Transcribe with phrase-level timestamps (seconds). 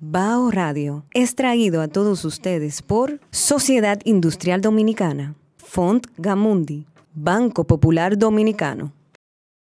[0.00, 8.18] Bao Radio es traído a todos ustedes por Sociedad Industrial Dominicana, Font Gamundi, Banco Popular
[8.18, 8.92] Dominicano.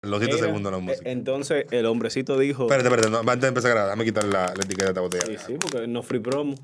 [0.02, 1.10] Los 7 Mira, segundos la eh, música.
[1.10, 2.64] Entonces el hombrecito dijo.
[2.64, 5.02] Espérate, espérate, no, antes de empezar a grabar, déjame quitar la, la etiqueta de esta
[5.02, 5.26] botella.
[5.26, 6.56] Sí, sí, porque no free promo.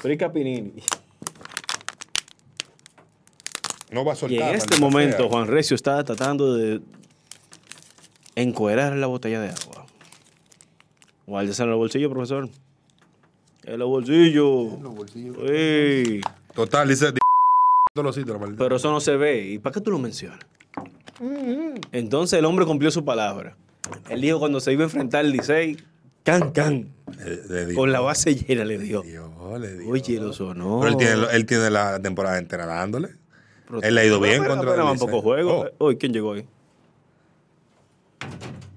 [0.00, 0.72] Free Capinini.
[3.90, 4.48] No va a Y soltar.
[4.50, 5.28] en este momento.
[5.28, 6.80] Juan Recio está tratando de
[8.34, 9.73] encuerar la botella de agua.
[11.26, 12.48] Guárdese en el bolsillo, profesor.
[13.64, 14.72] En los bolsillos.
[15.48, 16.20] Ey.
[16.54, 17.12] Total, dice.
[17.94, 18.62] Todos los sitios, la maldita.
[18.64, 19.46] Pero eso no se ve.
[19.48, 20.40] ¿Y para qué tú lo mencionas?
[21.92, 23.56] Entonces el hombre cumplió su palabra.
[24.10, 25.76] Él dijo cuando se iba a enfrentar al Licey,
[26.24, 26.92] can, can.
[27.18, 27.76] Le- le dio.
[27.76, 29.02] Con la base llena le dio.
[29.02, 29.90] Dios, le dio.
[29.90, 30.80] Oye, lo sonó.
[30.80, 33.10] Pero él tiene, él tiene la temporada entera dándole.
[33.66, 35.20] Pero- él le ha ido bien Pero contra apenas el Licey.
[35.22, 35.70] juegos.
[35.78, 35.84] Oh.
[35.86, 36.46] Hoy, ¿quién llegó ahí?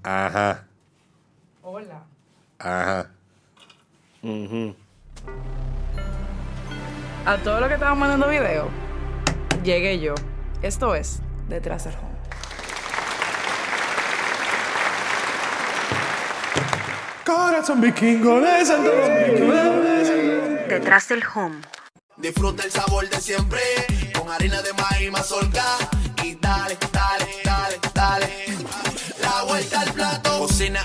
[0.02, 0.64] Ajá,
[1.62, 2.04] Hola.
[2.58, 3.10] Ajá.
[4.22, 4.74] Ujú.
[7.24, 8.68] A todos los que estaban mandando video,
[9.62, 10.14] llegué yo.
[10.62, 12.08] Esto es Detrás del Home.
[17.24, 19.54] Corazón vikingo de Santo Domingo.
[20.68, 21.60] Detrás del Home.
[22.16, 23.60] Disfruta el sabor de siempre
[24.18, 25.64] con harina de maíz mazorca
[26.24, 28.28] y dale, dale, dale, dale.
[29.20, 30.38] La vuelta al plato.
[30.38, 30.84] Cocina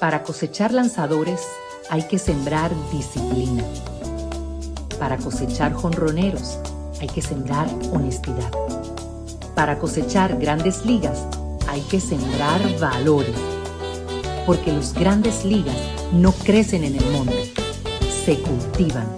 [0.00, 1.40] Para cosechar lanzadores
[1.88, 3.64] hay que sembrar disciplina.
[4.98, 6.58] Para cosechar jonroneros
[7.00, 8.50] hay que sembrar honestidad.
[9.54, 11.26] Para cosechar grandes ligas
[11.66, 13.34] hay que sembrar valores.
[14.44, 15.78] Porque los grandes ligas
[16.12, 17.54] no crecen en el monte,
[18.26, 19.08] se cultivan.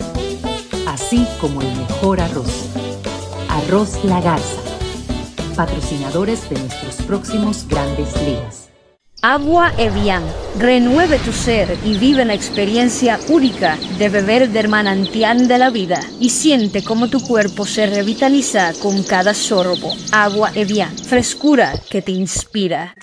[0.86, 2.68] Así como el mejor arroz.
[3.48, 4.62] Arroz La Garza.
[5.56, 8.67] Patrocinadores de nuestros próximos grandes ligas.
[9.22, 10.22] Agua Evian.
[10.60, 15.98] Renueve tu ser y vive la experiencia única de beber del manantial de la vida
[16.20, 19.92] y siente cómo tu cuerpo se revitaliza con cada sorbo.
[20.12, 20.96] Agua Evian.
[20.96, 22.94] Frescura que te inspira.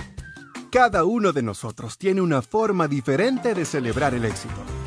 [0.72, 4.85] Cada uno de nosotros tiene una forma diferente de celebrar el éxito.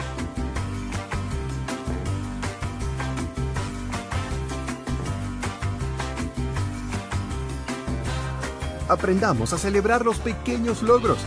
[8.88, 11.18] Aprendamos a celebrar los pequeños logros.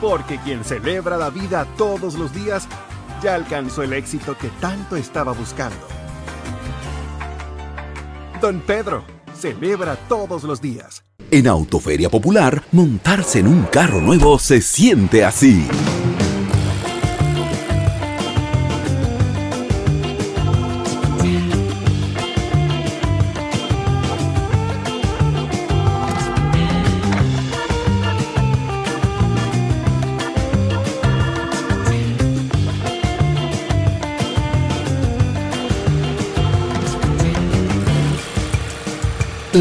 [0.00, 2.66] Porque quien celebra la vida todos los días
[3.22, 5.76] ya alcanzó el éxito que tanto estaba buscando.
[8.40, 9.04] Don Pedro,
[9.34, 11.04] celebra todos los días.
[11.30, 15.66] En Autoferia Popular, montarse en un carro nuevo se siente así.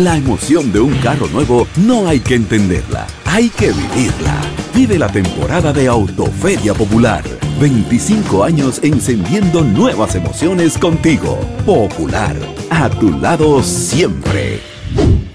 [0.03, 4.41] La emoción de un carro nuevo no hay que entenderla, hay que vivirla.
[4.73, 7.23] Vive la temporada de Autoferia Popular.
[7.61, 11.39] 25 años encendiendo nuevas emociones contigo.
[11.66, 12.35] Popular,
[12.69, 14.59] a tu lado siempre.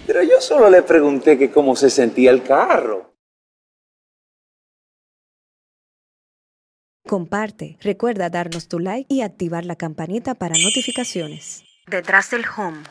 [0.06, 3.15] Pero yo solo le pregunté que cómo se sentía el carro.
[7.09, 11.65] Comparte, recuerda darnos tu like y activar la campanita para notificaciones.
[11.87, 12.82] Detrás del Home.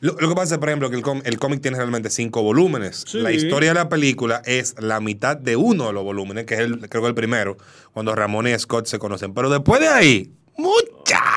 [0.00, 2.42] Lo, lo que pasa es, por ejemplo, que el, com- el cómic tiene realmente cinco
[2.42, 3.04] volúmenes.
[3.06, 3.18] Sí.
[3.18, 6.60] La historia de la película es la mitad de uno de los volúmenes, que es
[6.60, 7.56] el, creo que el primero,
[7.92, 9.34] cuando Ramón y Scott se conocen.
[9.34, 10.32] Pero después de ahí,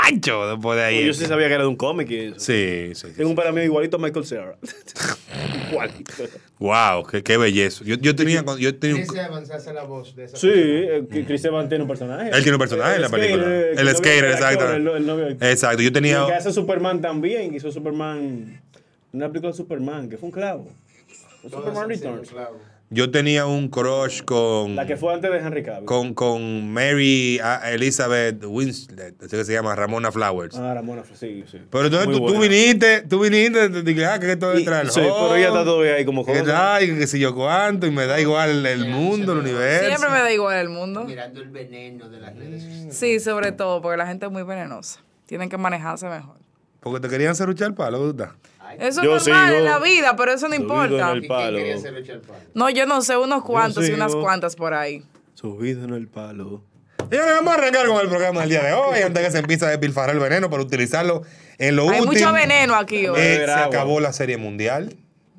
[0.10, 1.06] muchacho, después de ahí.
[1.06, 2.10] Yo sí sabía que era de un cómic.
[2.10, 3.08] y- Sí, sí.
[3.08, 3.14] sí.
[3.18, 4.56] Tengo un para mí igualito a Michael Cera.
[5.72, 6.24] igualito.
[6.60, 7.84] Wow, qué, qué belleza.
[7.84, 11.04] Yo, yo tenía, yo tenía un- Chris Evans hace la voz de esa Sí, eh,
[11.26, 12.30] Chris Evans tiene un personaje.
[12.34, 13.46] Él tiene un personaje en la película.
[13.46, 14.74] El novio skater, exacto.
[14.74, 15.28] el el novio.
[15.40, 18.62] Exacto, yo tenía- Y el que hace Superman también, hizo Superman.
[19.14, 20.68] Una película de Superman, que fue un clavo.
[21.50, 22.30] Superman Returns.
[22.30, 22.62] clavos.
[22.94, 24.76] Yo tenía un crush con.
[24.76, 25.86] La que fue antes de Henry Cavill.
[25.86, 30.58] Con, con Mary ah, Elizabeth Winslet, así que se llama Ramona Flowers.
[30.58, 31.62] Ah, Ramona, sí, sí.
[31.70, 35.36] Pero entonces tú, viniste, tú viniste, te dije, ah, que esto detrás del sí, pero
[35.38, 36.76] ella está todavía ahí como que cosa.
[36.76, 39.88] ay, que si yo cuánto, y me da igual el mundo, el universo.
[39.88, 41.06] Siempre me da igual el mundo.
[41.06, 42.98] Mirando el veneno de las redes sociales.
[42.98, 45.00] Sí, sobre todo porque la gente es muy venenosa.
[45.28, 46.36] Tienen que manejarse mejor.
[46.82, 48.32] Porque te querían serruchar el palo, ¿verdad?
[48.80, 51.12] Eso Yo es normal sigo en la vida, pero eso no subido importa.
[51.12, 51.60] en el palo.
[52.54, 55.04] No, yo no sé, unos cuantos y unas cuantas por ahí.
[55.34, 56.64] Subido en el palo.
[57.12, 59.40] Y ahora vamos a arrancar con el programa del día de hoy, antes que se
[59.40, 61.24] empiece a despilfarrar el veneno para utilizarlo
[61.58, 62.12] en lo Hay último.
[62.14, 63.20] mucho veneno aquí hoy.
[63.20, 64.96] Eh, Beber se acabó la serie mundial.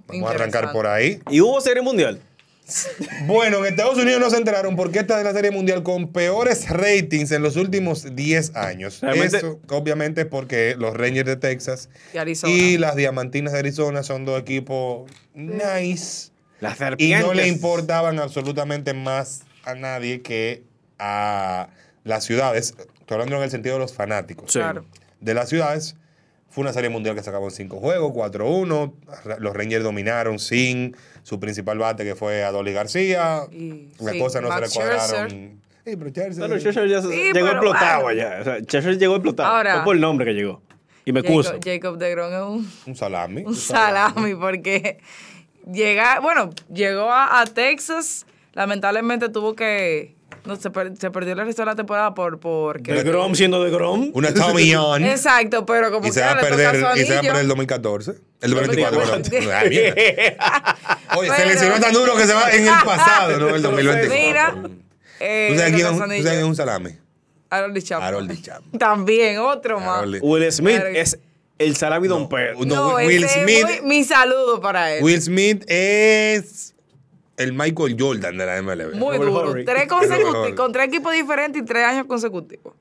[0.08, 1.20] Vamos a arrancar por ahí.
[1.30, 2.20] ¿Y hubo serie mundial?
[3.26, 6.68] Bueno, en Estados Unidos no se enteraron porque esta es la serie mundial con peores
[6.68, 9.00] ratings en los últimos 10 años.
[9.00, 12.52] Realmente- Eso, obviamente, es porque los Rangers de Texas Y Arizona.
[12.52, 16.30] y las Diamantinas de Arizona son dos equipos nice.
[16.60, 17.26] Las Y serpientes.
[17.26, 20.62] no le importaban absolutamente más a nadie que
[20.98, 21.68] a
[22.04, 22.74] las ciudades.
[22.78, 24.52] Estoy hablando en el sentido de los fanáticos.
[24.52, 24.60] Sí.
[24.60, 24.84] Claro.
[25.20, 25.96] De las ciudades.
[26.52, 28.92] Fue una serie mundial que se acabó en cinco juegos, 4-1.
[29.40, 33.40] Los Rangers dominaron sin su principal bate, que fue Adoli García.
[33.50, 35.28] Y- Las sí, cosas no se le cuadraron.
[35.30, 35.50] Scherzer.
[35.84, 38.20] Sí, pero Scherzer- Bueno, ya se- Sí, llegó pero explotado bueno.
[38.22, 38.40] allá.
[38.40, 39.48] O sea, llegó explotado.
[39.56, 40.60] Ahora- Fue por el nombre que llegó.
[41.06, 41.52] Y me excuso.
[41.52, 43.42] Jacob, Jacob de Gron es un, un salami.
[43.44, 44.98] un salami porque
[45.70, 50.14] llega, bueno, llegó a, a Texas, lamentablemente tuvo que
[50.44, 53.62] no se, per- se perdió el resto de la temporada por porque De Grom siendo
[53.62, 54.10] de Grom.
[54.14, 54.72] Una Tommy.
[55.04, 57.22] Exacto, pero como Y se va a le perder, toca su y se va a
[57.22, 58.12] perder el 2014.
[58.40, 59.22] El 2024, perdón.
[59.54, 60.78] Ay, mierda.
[61.16, 64.14] Oye, se Pero- lesionó tan duro que se va en el pasado, no el 2024.
[64.26, 64.54] Mira,
[65.20, 65.86] eh, ¿Tú sabes quién
[66.38, 66.90] es un- salami?
[67.50, 68.08] Harold Chapman.
[68.08, 68.70] Harold Chapman.
[68.78, 70.02] También, otro más.
[70.02, 70.98] Harold- Will Smith Verga.
[70.98, 71.18] es
[71.58, 72.64] el salami Don Pedro.
[72.64, 73.64] No, No, Will Smith.
[73.64, 75.04] muy- mi saludo para él.
[75.04, 76.74] Will Smith es
[77.36, 78.94] el Michael Jordan de la MLB.
[78.94, 79.50] Muy Robert duro.
[79.50, 79.64] Horry.
[79.64, 82.74] Tres consecutivos, con tres equipos diferentes y tres años consecutivos.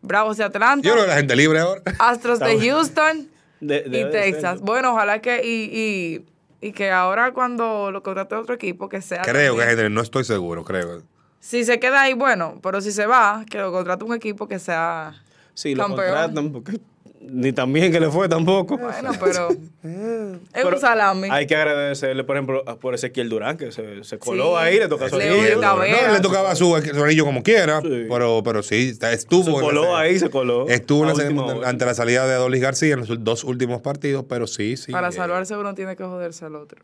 [0.00, 1.82] Bravos de Atlanta, Yo creo que la gente libre ahora.
[1.98, 2.58] Astros de.
[2.60, 3.28] Houston
[3.60, 4.60] De- y Texas.
[4.60, 6.20] Bueno, ojalá que y,
[6.60, 9.90] y, y que ahora cuando lo contrate otro equipo que sea Creo que también- gente,
[9.90, 11.02] no estoy seguro, creo.
[11.40, 14.58] si se queda ahí, bueno, pero si se va, que lo contrate un equipo que
[14.60, 15.14] sea
[15.54, 16.06] Sí, lo campeón.
[16.06, 16.78] contratan porque
[17.20, 18.78] ni tan bien que le fue tampoco.
[18.78, 21.28] Bueno, pero es Pero un salami.
[21.30, 24.64] Hay que agradecerle, por ejemplo, por Ezequiel Durán, que se, se coló Sí.
[24.64, 25.60] ahí, le tocó su anillo.
[25.60, 25.82] No,
[26.12, 28.06] le tocaba su, su anillo como quiera, Sí.
[28.08, 29.44] pero, pero sí, estuvo.
[29.44, 30.68] Se la coló ahí, se coló.
[30.68, 34.76] Estuvo la ante la salida de Adolis García en los dos últimos partidos, pero sí,
[34.76, 34.92] sí.
[34.92, 36.82] Para eh, salvarse uno tiene que joderse al otro.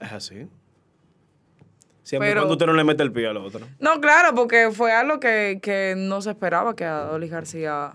[0.00, 0.46] Es así.
[2.02, 3.66] Siempre Pero- cuando usted no le mete el pie al otro.
[3.80, 7.94] No, claro, porque fue algo que, que no se esperaba que Adolis García.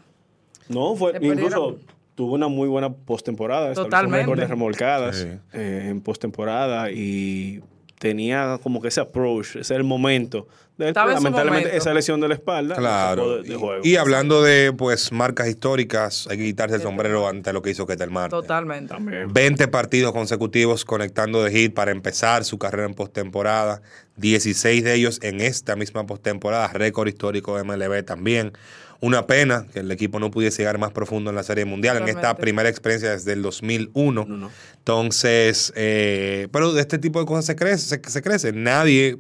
[0.74, 1.78] No, fue, incluso perdieron.
[2.16, 3.74] tuvo una muy buena postemporada.
[3.74, 4.36] Totalmente.
[4.36, 5.28] de remolcadas Sí.
[5.54, 7.62] eh, en postemporada y
[8.00, 10.48] tenía como que ese approach, ese es el momento.
[10.86, 11.78] De él, lamentablemente, momento.
[11.78, 12.76] esa lesión de la espalda.
[12.76, 13.38] Claro.
[13.38, 13.82] de- de juego.
[13.84, 17.70] Y, y hablando de pues marcas históricas, hay que quitarse el sombrero ante lo que
[17.72, 18.32] hizo Ketel Marte.
[18.32, 18.94] Totalmente.
[18.94, 19.32] También.
[19.34, 23.82] 20 partidos consecutivos conectando de hit para empezar su carrera en postemporada.
[24.18, 26.68] 16 de ellos en esta misma postemporada.
[26.70, 28.54] Récord histórico de MLB también.
[29.00, 32.08] Una pena que el equipo no pudiese llegar más profundo en la Serie Mundial en
[32.08, 34.26] esta primera experiencia desde el 2001.
[34.28, 34.52] No, no.
[34.78, 38.52] Entonces, eh, pero de este tipo de cosas se crece, se, se crece.
[38.52, 39.18] Nadie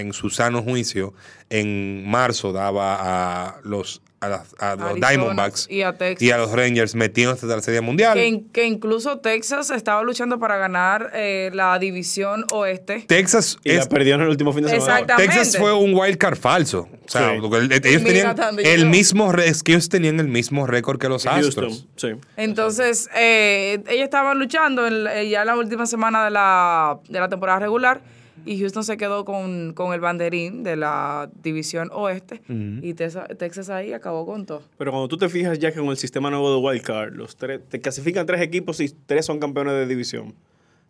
[0.00, 1.14] en su sano juicio
[1.50, 6.22] en marzo daba a los, a, las- a los Arizona Diamondbacks y a Texas.
[6.22, 8.14] y a los Rangers metiéndose de la Serie Mundial.
[8.14, 13.04] Que, in- que incluso Texas estaba luchando para ganar eh, la división oeste.
[13.06, 14.92] Texas Y es la perdió en el último fin de semana.
[15.00, 15.32] Exactamente.
[15.34, 16.88] Texas fue un wild card falso.
[17.06, 17.46] O sea, Sí.
[17.56, 21.24] el- ellos Mira tenían el mismo es que ellos tenían el mismo récord que los
[21.24, 21.86] Houston, Astros.
[21.96, 22.08] sí.
[22.36, 27.20] Entonces, eh, ellos estaban luchando en, la- ya en la última semana de la, de
[27.20, 28.00] la temporada regular
[28.44, 32.40] y Houston se quedó con, con el banderín de la división oeste
[32.82, 34.62] y Texas ahí acabó con todo.
[34.76, 37.36] Pero cuando tú te fijas ya que con el sistema nuevo de Wild Card, los
[37.36, 40.34] tres, te clasifican tres equipos y tres son campeones de división.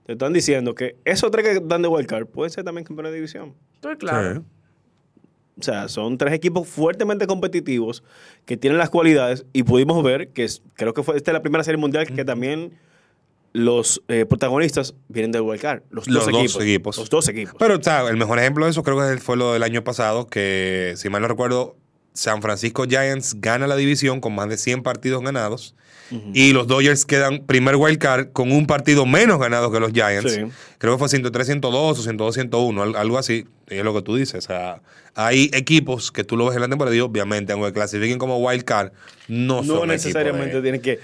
[0.07, 3.13] Te están diciendo que esos tres que dan de Wild Card pueden ser también campeones
[3.13, 3.55] de división.
[3.75, 4.35] Estoy claro.
[4.37, 4.41] Sí.
[5.61, 8.05] O sea, son tres equipos fuertemente competitivos
[8.47, 11.43] que tienen las cualidades y pudimos ver que es- creo que fue esta es la
[11.43, 12.75] primera serie mundial que también
[13.53, 15.83] los eh, protagonistas vienen del Wild Card.
[15.91, 16.99] Los, Los dos, dos equipos, equipos.
[16.99, 17.55] Los dos equipos.
[17.59, 20.27] Pero, o sea, el mejor ejemplo de eso creo que fue lo del año pasado,
[20.27, 21.77] que si mal no recuerdo,
[22.13, 25.75] San Francisco Giants gana la división con más de 100 partidos ganados.
[26.33, 30.33] Y los Dodgers quedan primer wild card con un partido menos ganado que los Giants.
[30.33, 30.41] Sí.
[30.79, 33.45] Creo que fue 103-102 o 102-101, al- algo así.
[33.69, 34.37] Y es lo que tú dices.
[34.37, 34.81] O sea,
[35.15, 38.65] hay equipos que tú lo ves en la temporada y obviamente, aunque clasifiquen como wild
[38.65, 38.93] card,
[39.29, 40.99] no, no son necesariamente de- tienen que.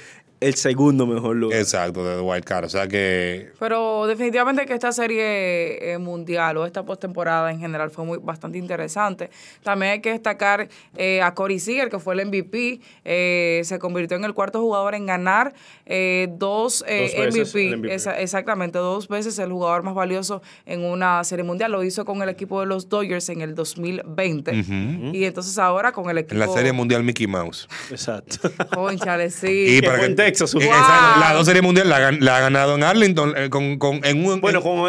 [0.46, 1.58] El segundo mejor lugar.
[1.58, 2.64] Exacto, de Wild Card.
[2.66, 7.90] O sea que Pero definitivamente que esta serie eh, mundial o esta postemporada en general
[7.90, 9.30] fue muy bastante interesante.
[9.62, 12.80] También hay que destacar eh, a Corey Seager, que fue el MVP.
[13.04, 15.54] eh, se convirtió en el cuarto jugador en ganar
[15.86, 17.68] eh, dos, eh, Dos MVP.
[17.68, 17.94] el MVP.
[17.94, 21.72] Esa- exactamente, dos veces el jugador más valioso en una serie mundial.
[21.72, 24.50] Lo hizo con el equipo de los Dodgers en el 2020.
[24.60, 25.14] Ujú.
[25.16, 26.34] Y entonces ahora con el equipo...
[26.34, 27.68] en la Serie Mundial Mickey Mouse.
[27.90, 28.50] Exacto.
[28.74, 29.78] Cónchale, sí.
[29.78, 31.21] Y para que, Texas, Eh, wow.
[31.21, 34.59] la dos series mundial la, ha ganado en Arlington eh, con, con- en un Bueno,
[34.59, 34.88] en- como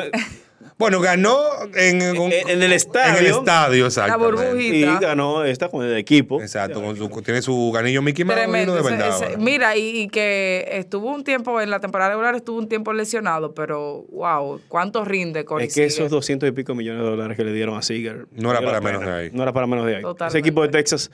[0.78, 1.38] bueno ganó
[1.74, 3.14] en, con- en, en el estadio.
[3.20, 6.42] en el estadio La exacto Y ganó esta con el equipo.
[6.42, 8.74] exacto con su- tiene su ganillo Mickey Mouse Tremendo.
[8.74, 9.38] de ese- verdad ese- ahora.
[9.38, 13.54] mira, y, y que estuvo un tiempo en la temporada regular, estuvo un tiempo lesionado,
[13.54, 16.08] pero wow, ¿cuánto rinde Corey Es que Seager?
[16.08, 18.28] esos 200 y pico millones de dólares que le dieron a Seager.
[18.32, 19.30] No era para menos de ahí.
[19.32, 20.02] No era para menos de ahí.
[20.02, 20.38] Totalmente.
[20.38, 21.10] Ese equipo de Texas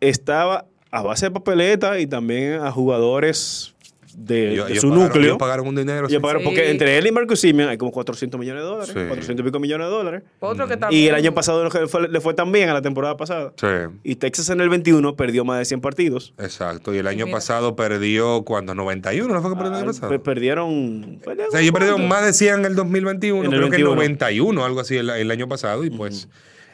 [0.00, 3.74] estaba a base de papeleta y también a jugadores
[4.20, 5.24] de, Ellos- de ellos su pagaron- núcleo.
[5.26, 6.18] ellos pagaron un dinero Ellos sí.
[6.18, 6.46] pagaron- Sí.
[6.48, 8.88] Porque entre él y Marcus Simeon hay como 400 millones de dólares.
[8.92, 9.00] Sí.
[9.06, 10.22] 400 y pico millones de dólares.
[10.40, 11.08] Otro que Y también.
[11.10, 13.52] el año pasado le fue, le fue tan bien a la temporada pasada.
[13.54, 13.66] Sí.
[14.02, 16.34] Y Texas en el 21 perdió más de 100 partidos.
[16.38, 18.74] Exacto, y el año pasado perdió, ¿cuántos?
[18.74, 20.08] 91, ¿no fue que perdió el año pasado?
[20.10, 21.20] Pe- Perdieron.
[21.24, 23.90] O sea, ellos perdieron más de 100 en el 2021, En el creo 21.
[23.90, 26.28] que 91, algo así el, el año pasado, y pues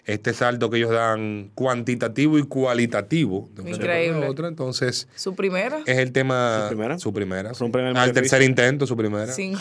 [0.05, 4.27] este salto que ellos dan cuantitativo y cualitativo de Increíble.
[4.29, 5.79] otra, entonces Su primera.
[5.87, 6.63] es el tema...
[6.63, 6.69] ¿Su
[7.13, 7.55] primera?
[7.55, 8.03] Su primera.
[8.03, 9.33] Al tercer intento, su primera.
[9.33, 9.57] Sin,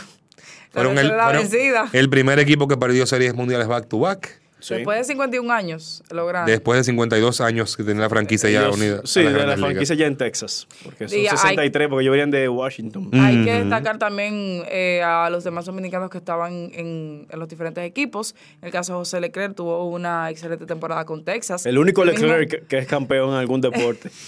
[0.71, 1.89] Fueron la el, fueron vencida.
[1.93, 4.75] el primer equipo que perdió series mundiales back to back, Sí.
[4.75, 6.48] Después de 51 años lograron.
[6.48, 9.01] después de 52 años que tenía la franquicia ya unida.
[9.03, 9.60] Sí, de la ligas.
[9.60, 10.67] franquicia ya en Texas.
[10.84, 13.10] Porque son Y hay- 63, porque ellos venían de Washington.
[13.13, 17.84] Hay que destacar también eh, a los demás dominicanos que estaban en, en los diferentes
[17.84, 18.36] equipos.
[18.62, 21.65] En el caso de José Leclerc tuvo una excelente temporada con Texas.
[21.65, 24.10] El único Leclerc que, que es campeón en algún deporte.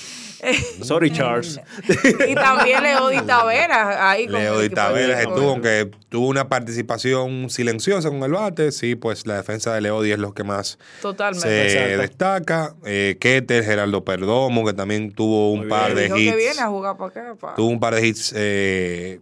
[0.82, 1.60] Sorry, Charles.
[2.28, 5.92] Y también Leo Di Taveras ahí con Leo el Di equipo de Taveras estuvo, aunque
[6.10, 10.20] tuvo una participación silenciosa con el bate, sí, pues la defensa de Leo Di es
[10.20, 11.48] lo que más Totalmente.
[11.48, 12.02] se Exacto.
[12.02, 12.76] destaca.
[12.86, 15.96] Eh, Keter, Geraldo Perdomo, que también tuvo un Muy par bien.
[15.96, 16.36] de Dijo que hits.
[16.38, 17.36] viene a jugar para acá.
[17.40, 18.34] pa- Tuvo un par de hits.
[18.36, 19.20] eh,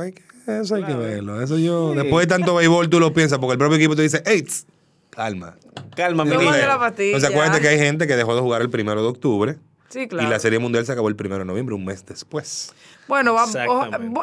[0.00, 0.22] hay que-
[0.60, 1.40] eso hay que verlo.
[1.40, 4.20] Eso yo, Después de tanto béisbol, tú lo piensas, porque el propio equipo te dice,
[4.20, 4.66] tss,
[5.10, 5.56] calma.
[5.96, 6.50] Calma, mi niño.
[6.50, 7.08] la pastilla.
[7.08, 9.56] Entonces, acuérdate que hay gente que dejó de jugar el primero de octubre.
[9.92, 10.26] Sí, claro.
[10.26, 12.72] Y la Serie Mundial se acabó el primero de noviembre, un mes después.
[13.08, 13.36] Bueno,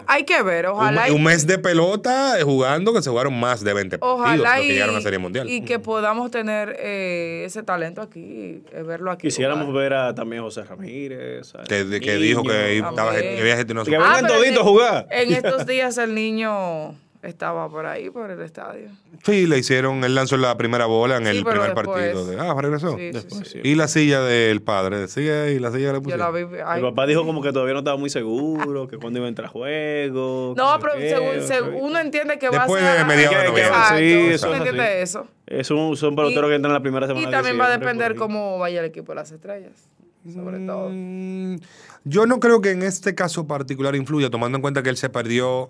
[0.08, 0.66] hay que ver.
[0.68, 1.10] Un, Ojalá.
[1.10, 4.56] y- un mes de pelota eh, jugando que se jugaron más de 20 partidos Ojalá
[4.56, 5.48] que y, llegaron a Serie Mundial.
[5.50, 9.28] y que podamos tener eh, ese talento aquí, eh, verlo aquí.
[9.28, 9.84] Quisiéramos jugar.
[9.84, 11.54] ver a también a José Ramírez.
[11.68, 12.20] que, que Niño.
[12.20, 15.08] dijo que estaba, que había gestionado su Que vengan Ah, toditos a jugar.
[15.12, 18.90] En estos días el niño estaba por ahí, por el estadio.
[19.26, 22.26] Sí, le hicieron, él lanzó la primera bola en Sí, el primer después- partido.
[22.26, 22.92] De, ah, regresó.
[22.96, 23.60] Sí, sí, Después, sí.
[23.62, 23.68] sí.
[23.68, 26.52] Y la silla del padre, sigue ahí, la silla le Yo la pusieron.
[26.52, 26.58] vi.
[26.78, 29.48] El papá dijo como que todavía no estaba muy seguro, que cuando iba a entrar
[29.48, 30.54] a juego.
[30.56, 33.08] No, pero qué, según, según- uno entiende que Después va a de ser.
[33.08, 33.78] mediados de Que- que- noviembre.
[33.80, 35.28] Exacto, sí, uno eso es entiende eso.
[35.48, 37.72] Es un, son peloteros Y- que entran la primera semana Y de también va a
[37.72, 39.90] depender cómo vaya el equipo de las estrellas.
[40.34, 40.90] Sobre todo.
[40.92, 41.58] Mm,
[42.06, 45.10] Yo no creo que en este caso particular influya, tomando en cuenta que él se
[45.10, 45.70] perdió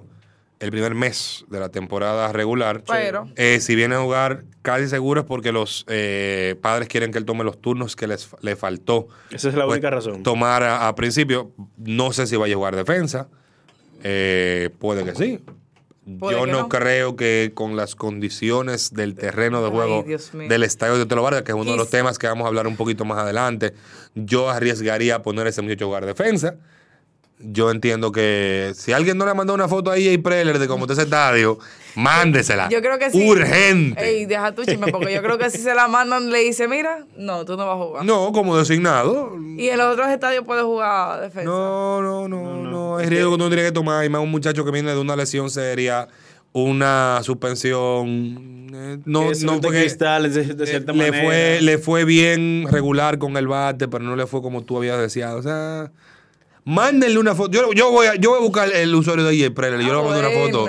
[0.59, 2.83] el primer mes de la temporada regular.
[2.85, 7.17] Pero- Eh, si viene a jugar, casi seguro es porque los eh, padres quieren que
[7.17, 9.07] él tome los turnos que les, le faltó.
[9.31, 10.23] Esa es la Pues, única razón.
[10.23, 11.51] Tomar a, a principio.
[11.77, 13.29] No sé si vaya a jugar defensa.
[14.03, 15.39] Eh, puede que sí.
[16.19, 16.69] Puede Yo que no, no.
[16.69, 21.51] creo que con las condiciones del terreno de juego del estadio de Telo Vargas, que
[21.51, 23.73] es uno de los temas que vamos a hablar un poquito más adelante,
[24.15, 26.55] yo arriesgaría a poner a ese muchacho a jugar defensa.
[27.41, 30.67] Yo entiendo que si alguien no le ha mandado una foto a EA Preller de
[30.67, 31.57] cómo está ese estadio,
[31.95, 32.67] mándesela.
[32.67, 33.29] Yo creo que sí.
[33.29, 34.03] Urgente.
[34.05, 37.05] Ey, deja tu chisme, porque yo creo que si se la mandan, le dice, mira,
[37.15, 38.05] no, tú no vas a jugar.
[38.05, 39.37] No, como designado.
[39.57, 41.49] Y en los otros estadios puedes jugar defensa.
[41.49, 42.99] No, no, no, no.
[42.99, 44.03] Es riesgo que uno tiene que tomar.
[44.03, 46.09] Y más un muchacho que viene de una lesión seria,
[46.51, 48.67] una suspensión.
[48.73, 51.23] eh, no, no porque cristal, de, de cierta le manera.
[51.23, 54.99] fue, le fue bien regular con el bate, pero no le fue como tú habías
[54.99, 55.37] deseado.
[55.39, 55.91] O sea,
[56.69, 57.51] mándenle una foto.
[57.51, 59.79] Yo, yo, voy, a, yo voy a buscar el usuario de EA Preller.
[59.81, 60.67] Yo le voy a mandar una foto.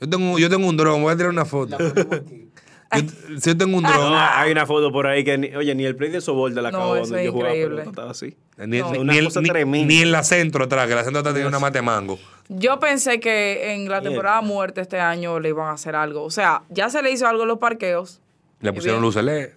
[0.00, 1.76] Yo tengo, yo tengo un dron, voy a tirar una foto.
[1.78, 3.00] Yo,
[3.40, 4.12] si yo tengo un dron.
[4.12, 6.60] No, hay una foto por ahí que, ni- oye, ni el play de Sobol de
[6.60, 8.36] la No, donde es yo jugaba pelota estaba así.
[8.58, 8.92] Ni, No.
[8.92, 9.86] ni- Una ni el- cosa ni- tremenda.
[9.94, 12.18] ni en la centro atrás, que la centro atrás tenía una mate mango.
[12.48, 14.12] Yo pensé que en la Bien.
[14.12, 16.22] temporada muerte este año le iban a hacer algo.
[16.22, 18.20] O sea, ya se le hizo algo en los parqueos.
[18.60, 19.50] Le pusieron luces LED.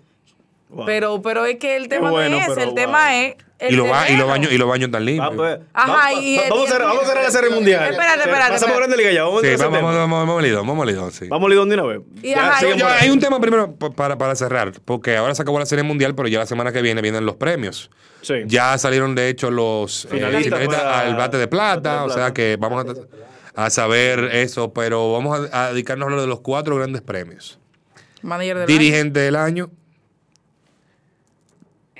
[0.69, 0.85] Wow.
[0.85, 2.63] Pero, pero es que el tema bueno, no es ese.
[2.63, 4.27] El tema es Y los, ba- y terreno.
[4.27, 5.33] baños y los baños tan Va, limpios.
[5.35, 7.91] pues, Ajá, va- y va- el- vamos, a cerrar, vamos a cerrar la serie mundial.
[7.91, 8.77] Espérate, espérate, Pasamos.
[8.77, 9.23] Grande Liga ya.
[9.23, 11.27] Vamos a Sí, vamos, vamos, vamos, vamos, Lidón, vamos, Lidón, sí.
[11.29, 12.01] Vamos Lidón de una vez.
[12.21, 15.57] Y ajá, Yo- hay un tema primero pa- para, para cerrar, porque ahora se acabó
[15.57, 17.89] la serie mundial, pero ya la semana que viene vienen los premios.
[18.21, 18.33] Sí.
[18.45, 22.11] Ya salieron, de hecho, los eh, Finalistas finalistas para- al bate de plata, bate de
[22.11, 22.85] o sea que vamos
[23.55, 27.01] a, a saber eso, pero vamos a, a dedicarnos a hablar de los cuatro grandes
[27.01, 27.57] premios.
[28.21, 29.69] Manager del Dirigente del año,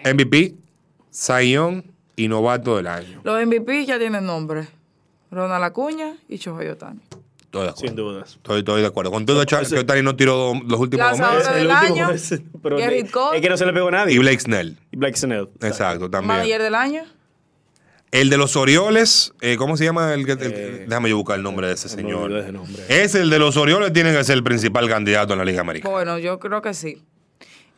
[0.04, 0.54] MVP,
[1.20, 1.86] Sayón
[2.18, 3.22] y novato del año.
[3.24, 4.68] Los MVP ya tienen nombre.
[5.32, 7.00] Ronald Acuña y Shohei Otani.
[7.40, 7.88] Estoy de acuerdo.
[7.88, 8.34] Sin dudas.
[8.36, 9.12] Estoy, estoy de acuerdo.
[9.12, 11.54] Con todo, que Otani no tiró los últimos dos Lanzador meses.
[11.56, 12.08] del El año.
[12.10, 13.40] mes, pero Gerrit es Cole.
[13.40, 14.14] que no se le pegó a nadie.
[14.14, 14.78] Y Blake Snell.
[14.92, 15.48] Y Blake Snell.
[15.62, 16.28] Exacto, también.
[16.38, 17.04] Manager del año.
[18.12, 20.14] El de los Orioles, eh, ¿cómo se llama?
[20.14, 22.30] El que, el- Eh, déjame yo buscar el nombre de ese señor.
[22.90, 25.94] Es el de los Orioles, tiene que ser el principal candidato en la Liga Americana.
[25.94, 27.02] Bueno, yo creo que sí.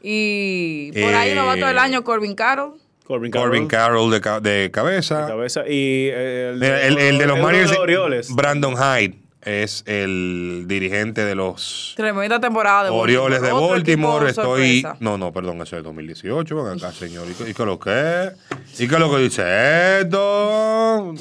[0.02, 2.74] Y por ahí Eh, novato del año, Corbin Carroll.
[3.08, 3.50] Corbin Carroll.
[3.50, 5.28] Corbin Carroll de, ca- de cabeza.
[5.28, 5.62] Cabeza.
[5.68, 8.36] Y eh, el, Mira, el, el de los Mariners, Orioles.
[8.36, 14.28] Brandon Hyde, es el dirigente de los Tremenda temporada de Orioles de Baltimore.
[14.30, 14.82] Estoy.
[14.82, 14.98] sorpresa.
[15.00, 16.64] No, no, perdón, eso es 2018.
[16.66, 17.26] Ven acá, señor.
[17.30, 18.32] ¿Y qué, y qué lo que?
[18.78, 21.14] ¿Y qué es lo que dice esto?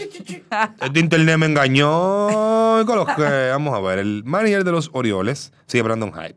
[0.82, 2.80] Este internet me engañó.
[2.82, 3.22] ¿Y qué lo que?
[3.50, 4.00] Vamos a ver.
[4.00, 6.34] El manager de los Orioles, sí, Brandon Hyde.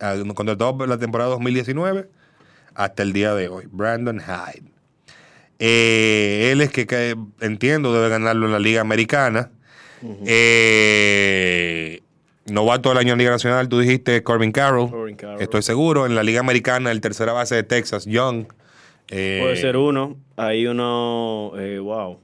[0.00, 2.08] Ah, Nos contrató por la temporada 2019
[2.74, 3.64] hasta el día de hoy.
[3.70, 4.70] Brandon Hyde.
[5.58, 9.50] Eh, él es que, que entiendo debe ganarlo en la Liga Americana.
[10.26, 12.00] Eh,
[12.46, 14.90] novato del año en Liga Nacional, tú dijiste Corbin Carroll.
[14.90, 15.40] Corbin Carroll.
[15.40, 16.06] Estoy seguro.
[16.06, 18.46] En la Liga Americana, el tercera base de Texas, Young.
[19.08, 20.16] Eh, Puede ser uno.
[20.36, 21.52] Hay uno.
[21.58, 22.20] Eh, wow.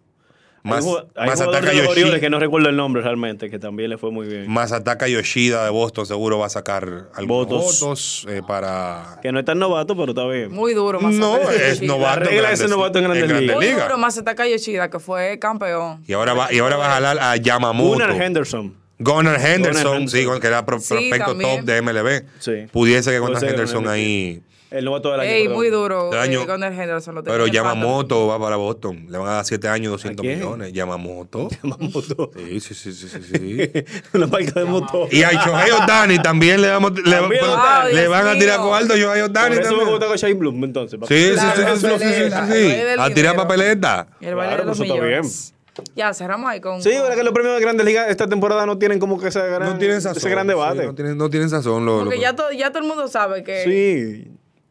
[0.63, 0.85] Más-
[1.17, 1.89] hay más jugador ataca de los.
[1.93, 4.51] Orioles que no recuerdo el nombre realmente, que también le fue muy bien.
[4.51, 7.81] Masataka Yoshida de Boston seguro va a sacar algunos Votos.
[7.81, 9.19] votos, eh, para...
[9.23, 10.53] Que no es tan novato, pero está bien.
[10.53, 12.21] Muy duro, más No, es novato.
[12.21, 13.57] La regla en es grandes- novato en Grandes Ligas.
[13.57, 13.83] Muy Ligas.
[13.85, 16.03] duro, Masataka Yoshida, que fue campeón.
[16.07, 17.91] Y ahora va, y ahora va a jalar a Yamamoto.
[17.93, 18.75] Gunnar Henderson.
[18.99, 20.41] Gunnar Henderson, Gunnar sí, Henderson.
[20.43, 21.57] que era pro- Sí, prospecto también.
[21.57, 22.25] top de MLB.
[22.39, 22.53] Sí.
[22.71, 24.43] Pudiese que Gunnar Henderson ahí.
[24.71, 25.31] El novato del año.
[25.31, 25.57] Ey, perdón.
[25.57, 26.11] muy duro.
[26.11, 26.43] Del año.
[26.43, 27.51] eh, Gunnar Henderson lo Pero el.
[27.51, 29.07] Yamamoto va para Boston.
[29.09, 30.39] Le van a dar 7 años, 200 ¿A quién?
[30.39, 30.73] millones.
[30.73, 31.49] Yamamoto.
[31.63, 32.31] Yamamoto.
[32.37, 33.23] Sí, sí, sí, sí, sí.
[33.23, 33.85] sí.
[34.15, 35.09] Una marca de motor.
[35.13, 37.93] y a Shohei Otani también le, damos, le, También pero- Otani.
[37.95, 38.69] le van a tirar mío.
[38.69, 39.89] cuarto a Shohei Otani eso me también.
[39.91, 41.01] gusta con Shane Bloom, entonces.
[41.09, 44.07] Sí, sí, Claro, sí, sí, sí, sí, el A tirar papeleta.
[44.21, 45.55] El baile Claro, de los eso está millones.
[45.97, 46.83] Ya, cerramos ahí con...
[46.83, 49.41] Sí, verdad que los premios de Grandes Ligas esta temporada no tienen como que ese
[49.41, 50.19] gran, No tienen sazón.
[50.19, 50.81] ese gran debate.
[50.81, 51.87] sí, no, tienen, no tienen sazón.
[51.87, 53.65] Lo, Porque lo- ya, to- ya todo el mundo sabe que...
[53.65, 54.31] Sí.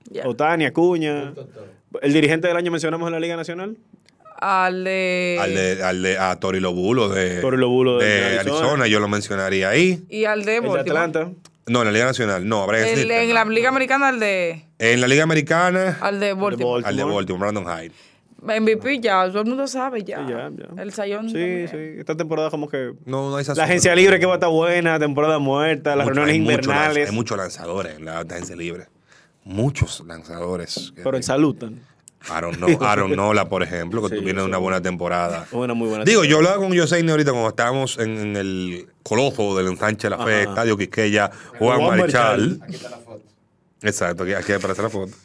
[0.09, 0.27] Ya.
[0.27, 1.33] Otani, Acuña.
[2.01, 3.77] El dirigente del año mencionamos en la Liga Nacional.
[4.41, 5.37] Al de...
[5.41, 8.59] al de, al de, a Tori Lobulo de, Tori Lobulo de de Arizona.
[8.61, 8.87] Arizona.
[8.87, 10.01] yo lo mencionaría ahí.
[10.09, 10.79] Y al de El de.
[10.79, 11.29] Atlanta.
[11.67, 13.33] No, en la Liga Nacional, no, habrá que El- en no.
[13.33, 14.63] la Liga Americana, al de...
[14.79, 16.83] En la Liga Americana, Al de Baltimore.
[16.85, 17.91] al de Baltimore, Brandon Hyde.
[18.41, 20.19] MVP ya, todo el mundo sabe ya.
[20.25, 20.81] Sí, ya, ya.
[20.81, 21.27] El sayón.
[21.27, 21.67] Sí, también.
[21.67, 21.99] sí.
[21.99, 22.93] Esta temporada como que...
[23.05, 23.45] No, no hay.
[23.55, 26.69] La agencia libre que va a estar buena, temporada muerta, las Mucho- reuniones hay mucho
[26.71, 27.09] invernales.
[27.09, 28.85] hay muchos lanzadores en la agencia libre.
[29.49, 30.93] Muchos lanzadores.
[30.95, 31.55] Pero en salud.
[32.29, 34.61] Aaron, no, Aaron Nola, por ejemplo, que Sí, tuvieron una sí.
[34.63, 35.47] buena temporada.
[35.51, 39.55] Una muy buena Digo, yo hablaba con Yoseini ahorita cuando estábamos en, en el coloso
[39.57, 40.49] del ensanche de la fe, Ajá.
[40.49, 42.59] Estadio Quisqueya, Juan Juan Marichal.
[42.59, 42.63] Marichal.
[42.63, 43.21] Aquí está la foto.
[43.81, 45.13] Exacto, aquí, aquí aparece la foto.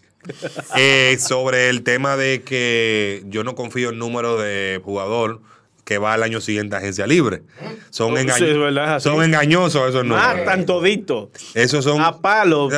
[0.76, 5.42] Eh, sobre el tema de que yo no confío en número de jugador
[5.84, 7.42] que va al año siguiente a agencia libre.
[7.90, 10.24] Son, Oh, sí, engaño- es son engañosos esos números.
[10.36, 11.30] Matan todito.
[11.54, 12.00] Esos son.
[12.00, 12.68] A palo.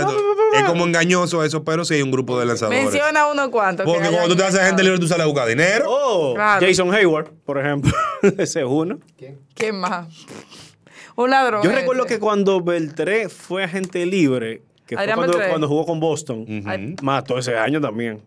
[0.55, 2.83] Es como engañoso eso, pero sí hay un grupo de lanzadores.
[2.85, 3.85] Menciona uno cuanto.
[3.85, 5.85] que Porque cuando tú te haces agente libre, tú sales a buscar dinero.
[5.88, 6.66] Oh, Claro.
[6.66, 7.92] Jason Hayward, por ejemplo.
[8.38, 8.99] Ese es uno.
[9.55, 10.09] ¿Quién más?
[11.16, 11.62] Un ladrón.
[11.62, 15.07] Yo recuerdo que cuando Beltré fue agente libre, que fue
[15.49, 16.97] cuando, jugó con Boston, Ujú.
[17.05, 18.21] mató ese año también.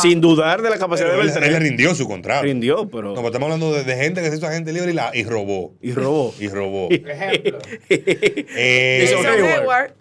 [0.00, 1.68] Sin dudar de la capacidad Pero de él, él le Beltré.
[1.68, 2.42] rindió su contrato.
[2.44, 3.08] Rindió, pero.
[3.08, 5.24] No, pero estamos hablando de, de gente que se hizo agente libre y, la, y
[5.24, 5.74] robó.
[5.80, 6.34] Y robó.
[6.40, 6.88] Y robó.
[6.90, 7.58] Ejemplo.
[7.88, 9.60] Eh, Jason Jason Hayward.
[9.60, 9.92] Hayward.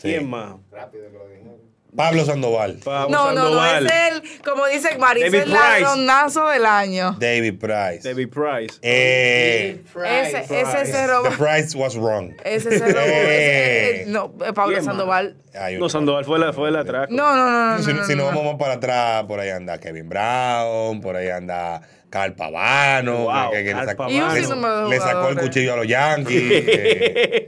[0.00, 0.54] ¿Quién más?
[0.70, 1.47] Rápido que lo dijeron.
[1.96, 2.78] Pablo Sandoval.
[2.84, 5.80] Pablo No, no, no, es el, como dice Mari, es David el Price.
[5.80, 7.16] ladronazo del año.
[7.18, 8.00] David Price.
[8.08, 8.78] David Price.
[8.82, 11.28] Eh, Ese, ese se robó.
[11.30, 12.34] the price was wrong.
[12.44, 13.06] Ese se robó.
[13.06, 14.00] Eh.
[14.02, 14.94] ese- no, eh, Pablo ¿Quién más?
[14.96, 15.36] Sandoval.
[15.58, 17.12] Ay, No, Sandoval fue la, fue la atraco.
[17.12, 17.82] No, no, no, no.
[17.82, 18.38] si, no, si no, nos no.
[18.40, 23.58] vamos para atrás, por ahí anda Kevin Brown, por ahí anda Carl Pavano, Wow, que,
[23.58, 24.34] que le, Carl sacó, Pavano.
[24.34, 26.42] le- de le sacó el cuchillo a los Yankees.
[26.52, 27.46] eh.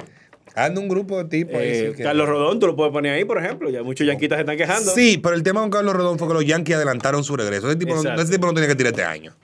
[0.64, 1.68] Anda un grupo de tipos ahí.
[1.68, 3.70] Eh, sí, Carlos Rodón, tú lo puedes poner ahí, por ejemplo.
[3.70, 4.90] Ya muchos yanquitas se están quejando.
[4.92, 7.68] Sí, pero el tema con Carlos Rodón fue que los Yankees adelantaron su regreso.
[7.68, 9.34] Ese tipo, no, ese tipo no tenía que tirar este año.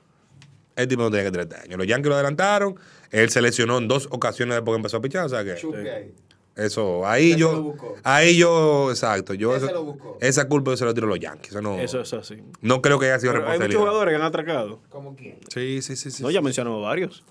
[0.75, 1.77] Ese tipo no tenía que tirar este año.
[1.77, 2.77] Los Yankees lo adelantaron.
[3.11, 5.25] Él se lesionó en dos ocasiones después que empezó a pichar.
[5.25, 5.55] O sea que.
[5.57, 6.13] Chupe.
[6.57, 7.97] Eso, ahí yo, lo buscó.
[8.03, 10.17] ahí yo, exacto, yo Ya eso- se lo buscó.
[10.23, 11.51] esa culpa yo se la tiro a los Yankees.
[11.51, 12.43] Eso no, Eso es así.
[12.63, 14.81] no creo que haya sido Pero hay muchos jugadores que han atracado.
[14.89, 15.39] ¿Cómo quién?
[15.53, 16.23] Sí, sí, sí, sí.
[16.23, 17.23] No, ya mencionamos varios.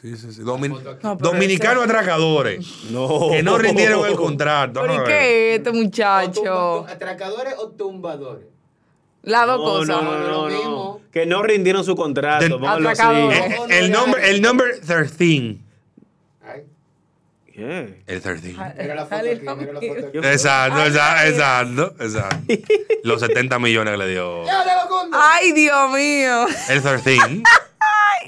[0.00, 0.42] Sí, sí, sí.
[0.42, 3.28] Domin- No, Dominicanos atracadores No.
[3.30, 4.80] que no rindieron el contrato.
[4.82, 5.18] ¿Pero y Vamos a ver.
[5.20, 6.86] qué es este O tumba- muchacho?
[6.88, 8.44] ¿Atracadores o tumbadores?
[9.22, 10.02] Las dos No, cosas.
[10.02, 11.00] no, no, no.
[11.10, 12.44] Que no rindieron su contrato.
[12.44, 12.66] Del- así.
[12.66, 13.54] Atracadores.
[13.70, 15.56] El, number, el number 13.
[16.46, 16.62] Ay,
[17.52, 18.02] ¿Qué?
[18.06, 18.48] El 13.
[18.78, 20.18] mira la foto aquí, mira la foto aquí.
[20.18, 22.36] Exacto, exacto, exacto.
[23.02, 24.44] Los 70 millones que le dio.
[25.12, 26.46] Ay, Dios mío.
[26.68, 27.16] el 13.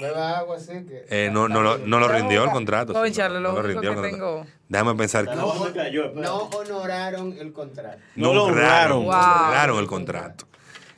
[0.01, 1.05] Beba agua así que...
[1.09, 2.93] Eh, no, no, lo- no lo rindió el contrato.
[2.93, 2.99] no
[3.39, 4.45] lo único que tengo.
[4.67, 5.25] Déjame pensar.
[5.29, 5.53] que- No,
[6.15, 7.97] no honoraron el contrato.
[8.15, 9.03] No lo honraron.
[9.03, 9.11] Wow.
[9.11, 10.45] No honraron el contrato.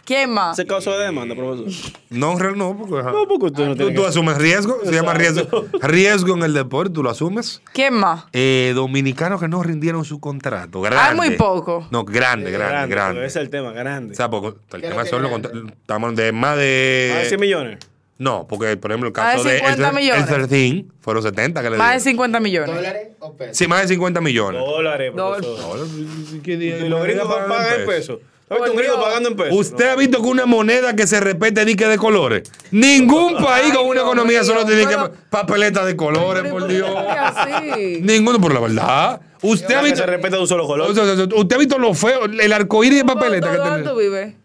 [0.04, 0.58] ¿Quién más?
[0.58, 1.68] ¿Se causó de demanda, profesor?
[2.10, 3.04] No, no, porque.
[3.04, 5.48] No, porque usted no tú, tiene tú que- asumes riesgo, se llama riesgo.
[5.80, 7.62] Riesgo en el deporte, tú lo asumes.
[7.72, 8.26] ¿Quién más?
[8.34, 10.82] Eh, dominicanos que no rindieron su contrato.
[10.82, 11.02] Grande.
[11.02, 11.88] Hay muy poco.
[11.92, 13.20] No, grande, grande, grande.
[13.26, 14.14] Ese es el tema, grande.
[14.14, 15.62] O sea, porque el ¿Qué tema son lo los contratos.
[15.80, 17.38] Estamos de más Más de 100 de.
[17.38, 17.78] millones.
[18.22, 19.58] No, porque por ejemplo el de caso de.
[19.58, 20.22] 50 el, millones.
[20.30, 22.12] el 13 fueron 70 que le Más de dieron.
[22.30, 22.76] 50 millones.
[22.76, 23.58] ¿Dólares o pesos?
[23.58, 24.62] Sí, más de 50 millones.
[24.62, 25.46] Dólares, Dólares.
[25.48, 25.80] profesor.
[25.80, 25.92] Ahora,
[26.44, 27.88] ¿qué Y los gringos pagan en pesos?
[27.88, 28.20] pesos.
[28.48, 29.58] ¿Has visto un gringo pagando en pesos?
[29.58, 32.52] ¿Usted ha visto que una moneda que se repete dique de colores?
[32.70, 34.98] Ningún país con una economía solo tiene que
[35.30, 36.90] papeleta de colores, por Dios.
[37.18, 38.02] así?
[38.02, 39.22] Ninguno, por la verdad.
[39.42, 40.00] Usted ha Que visto.
[40.02, 40.92] se respeta de un solo color.
[40.92, 43.90] Usted ha visto lo feo, el arcoíris de papeleta que ¿Dónde tiene.
[43.90, 44.36] tú vives?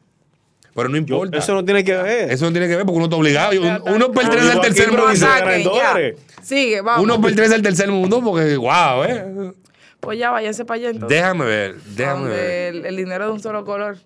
[0.76, 1.38] Pero no importa.
[1.38, 2.30] Eso no tiene que ver.
[2.30, 3.52] Eso no tiene que ver porque uno está obligado.
[3.58, 5.16] Uno, uno pertenece al tercer mundo.
[5.16, 6.16] Saquen.
[6.42, 7.02] Sigue, vamos.
[7.02, 9.52] Uno pertenece al tercer mundo porque, wow, eh.
[10.00, 11.16] Pues ya, váyanse para allá entonces.
[11.18, 12.74] Déjame ver, déjame Donde ver.
[12.76, 13.96] el, el dinero de un solo color.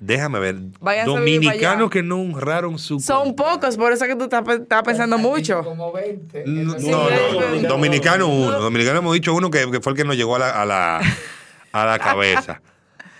[0.00, 0.56] Déjame ver.
[0.80, 2.98] Váyanse Dominicanos que no honraron su.
[3.00, 5.62] Son pocos, por eso es que tú estás, pe- estás pensando mucho.
[5.62, 6.44] Como 20.
[6.46, 6.88] No, sí.
[6.90, 7.68] no.
[7.68, 8.58] Dominicano uno.
[8.60, 11.00] Dominicano hemos dicho uno que, que fue el que nos llegó a la, a la,
[11.72, 12.60] a la cabeza.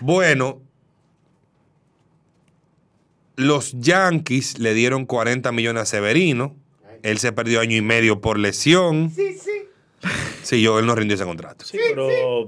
[0.01, 0.61] Bueno,
[3.39, 6.55] los Yankees le dieron 40 millones a Severino.
[7.03, 9.11] Él se perdió año y medio por lesión.
[9.15, 9.51] Sí, sí.
[10.43, 11.65] Sí, yo, él no rindió ese contrato.
[11.65, 12.47] Sí, pero.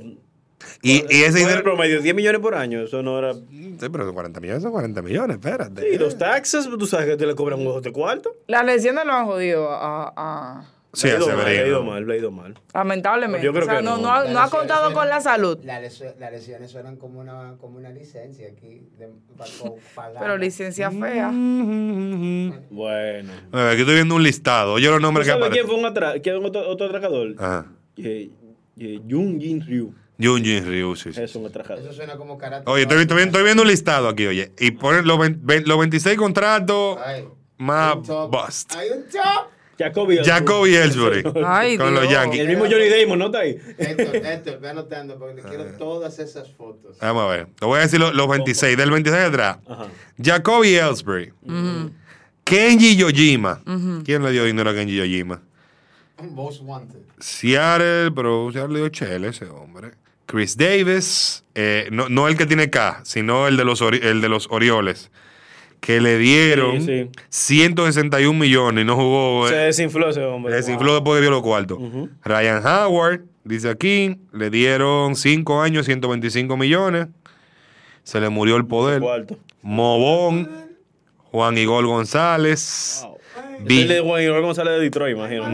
[0.84, 1.64] Y, y ese ¿Cuál era el dinero.
[1.64, 2.02] promedio?
[2.02, 2.82] 10 millones por año.
[2.84, 3.34] Eso no era.
[3.34, 5.94] Sí, pero son 40 millones son 40 millones, espérate.
[5.94, 8.36] Y los taxes, tú sabes que te le cobran un ojo de cuarto.
[8.48, 11.84] Las lesiones lo han jodido a, a- Sí, Le ha ido mal, le ha ido
[11.84, 12.54] mal, le ha ido mal.
[12.74, 13.46] lamentablemente.
[13.46, 14.04] Yo creo o sea, que no, no.
[14.04, 15.58] no ha, no ha contado con la salud.
[15.64, 18.90] Las lesiones, las lesiones suenan como una, como una licencia aquí.
[18.98, 20.20] De, pa- co- pagada.
[20.20, 21.30] Pero licencia fea.
[22.70, 23.32] Bueno.
[23.52, 24.74] A ver, aquí estoy viendo un listado.
[24.74, 25.68] Oye los ¿Tú nombres que sabes quién aparecen.
[25.68, 27.36] fue un atra quién otro, otro atracador?
[27.38, 27.66] Ajá.
[27.98, 28.30] Eh,
[28.78, 29.94] eh, Jung Jin Ryu.
[30.20, 31.22] Jun Jin Ryu, sí, sí.
[31.22, 31.84] Es un atracador.
[31.84, 32.70] Eso suena como karate.
[32.70, 34.52] Oye, estoy, estoy viendo, estoy viendo un listado aquí, oye.
[34.60, 37.26] Y ponen los, vein- vein- los 26 contratos Ay,
[37.58, 38.76] más bust.
[38.76, 39.48] Hay un top.
[39.84, 40.18] Jacoby.
[40.24, 42.10] Jacoby Ellsbury Ay, con los.
[42.10, 42.40] Yankees.
[42.42, 43.58] El mismo Johnny Damon, ¿no está ahí?
[43.78, 46.98] Héctor, Héctor, ve anotando porque quiero todas esas fotos.
[47.02, 47.48] Vamos a ver.
[47.60, 48.78] Te voy a decir los, los 26.
[48.78, 49.58] Del 26 atrás.
[49.68, 49.88] Ajá.
[50.22, 51.34] Jacoby Ellsbury.
[52.44, 53.62] Kenji Yojima.
[54.04, 55.42] ¿Quién le dio dinero a Kenji Yojima?
[56.32, 57.00] Most wanted.
[57.20, 59.92] Seattle, pero Seattle le dio chele ese hombre.
[60.28, 61.44] Chris Davis.
[61.56, 64.48] eh, no, no el que tiene K, sino el de los, Ori- el de los
[64.52, 65.10] Orioles.
[65.82, 69.48] Que le dieron Sí, 161 millones y no jugó.
[69.50, 70.54] Se eh, desinfló ese hombre.
[70.54, 71.80] Se desinfló después que vio los cuartos.
[72.24, 77.08] Ryan Howard, dice aquí, le dieron 5 años, 125 millones.
[78.04, 79.02] Se le murió el poder.
[79.02, 79.38] Cuarto.
[79.64, 80.50] Mobón,
[81.18, 83.06] Juan Igor González.
[83.60, 85.48] El de B- Juan Igor González de Detroit, imagino.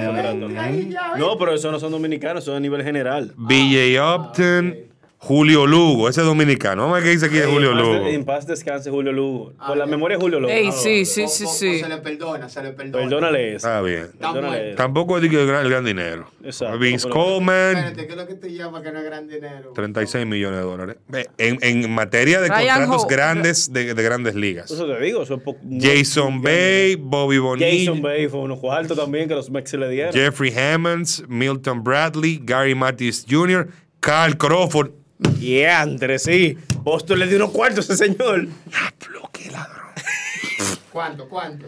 [1.17, 3.33] No, pero esos no son dominicanos, son a nivel general.
[3.37, 4.75] BJ Upton,
[5.19, 6.83] Julio Lugo, ese es dominicano.
[6.83, 8.05] Vamos a ver qué dice aquí de Julio Lugo.
[8.07, 9.51] En paz descanse Julio Lugo.
[9.65, 10.53] Por la memoria de Julio Lugo.
[10.53, 11.79] Ey, Ah, sí, sí, sí, sí.
[11.79, 13.03] se le perdona, se le perdona.
[13.03, 13.67] Perdónale eso.
[13.67, 14.11] Está bien.
[14.19, 14.77] Perdónale eso.
[14.77, 16.29] Tampoco es de que el gran, el gran dinero.
[16.43, 16.77] Exacto.
[16.77, 19.71] Vince Coleman, Espérate, ¿qué es lo que te llama que no es gran dinero?
[19.73, 20.97] 36 millones de dólares.
[21.07, 24.69] Ve, En, en materia de Ryan contratos Ho- grandes de, de grandes ligas.
[24.69, 25.23] Eso te digo.
[25.23, 29.49] Eso es po- Jason Bay, Bobby Bonilla, Jason Bay fue unos cuartos también que los
[29.49, 30.13] Mex le dieron.
[30.13, 33.67] Jeffrey Hammonds, Milton Bradley, Gary Matthews Jr.,
[33.99, 34.91] Carl Crawford.
[35.39, 36.57] Y entre sí.
[36.83, 38.47] Boston le dio unos cuartos a ese señor.
[38.65, 39.77] Diablo, qué ladrón.
[40.91, 41.27] ¿Cuánto?
[41.29, 41.65] ¿Cuánto?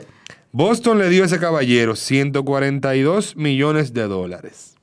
[0.51, 4.75] Boston le dio a ese caballero 142 millones de dólares.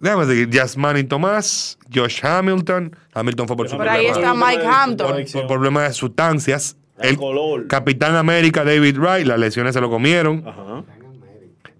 [0.00, 0.50] Déjame seguir.
[0.50, 2.96] Yasmani Tomás, Josh Hamilton.
[3.14, 5.06] Hamilton fue por su Pero ahí problema- está Mike Hampton.
[5.12, 6.76] por, por problemas de sustancias.
[6.98, 7.66] El El color.
[7.68, 10.44] Capitán América David Wright, las lesiones se lo comieron.
[10.46, 10.84] Ajá.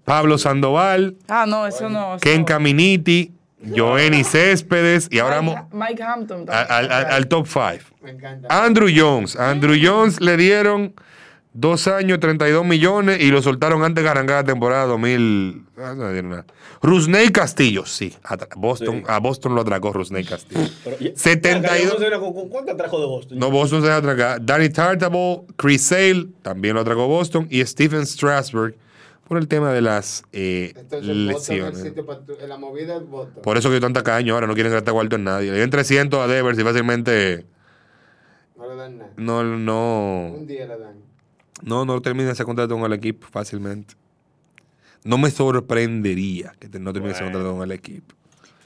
[0.05, 2.15] Pablo Sandoval, Ah, no, eso no.
[2.15, 2.45] eso Ken no.
[2.45, 3.31] Caminiti,
[3.75, 6.45] Joenny Céspedes y ahora Mike, Hampton.
[6.49, 7.95] al, al- al- al top 5.
[8.01, 8.63] Me encanta.
[8.65, 9.35] Andrew Jones.
[9.37, 10.93] Andrew Jones le dieron
[11.55, 15.61] Dos años, 32 millones y lo soltaron antes de arrancar la temporada 2000.
[15.77, 16.45] ah, no dieron nada.
[16.81, 18.11] Rusney Castillo, sí.
[18.23, 20.67] Atra- Boston, A Boston lo atracó Rusney Castillo.
[20.83, 21.93] Pero ya- 72.
[22.01, 23.37] Acá, ¿con- con ¿Cuánto trajo de Boston?
[23.37, 24.43] No, Boston se atracar.
[24.43, 27.45] Danny Tartable, Chris Sale, también lo atracó Boston.
[27.51, 28.73] Y Stephen Strasburg
[29.33, 31.79] por el tema de las eh, Entonces, el lesiones.
[31.81, 33.03] sitio para tu- en la movida es.
[33.41, 35.47] Por eso que tanta caño ahora, no quieren gastar cuarto en nadie.
[35.47, 37.45] Le dieron 300 a Devers y fácilmente
[38.57, 39.11] No le dan nada.
[39.17, 40.95] no, no, Un día le dan.
[41.63, 43.95] no, no termina ese contrato con el equipo fácilmente.
[45.03, 48.15] No me sorprendería que no termine ese contrato con el equipo.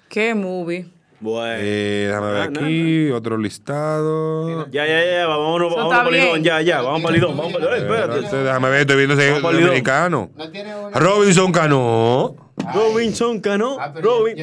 [0.10, 0.88] ¿Qué movie?
[1.20, 1.56] Bueno.
[1.60, 4.68] Eh, déjame ver Ah, no, aquí, otro listado.
[4.70, 7.78] Ya, ya, ya, vámonos, Eso está para Lidón, ya, ya, vamos para Lidón, vamos para
[7.78, 8.44] Espérate, espérate.
[8.44, 10.30] déjame ver, estoy viendo ese Vamos dominicano.
[10.36, 11.00] No tiene una.
[11.00, 12.36] Robinson Cano.
[12.74, 14.36] Robinson Cano, Ah, Robin,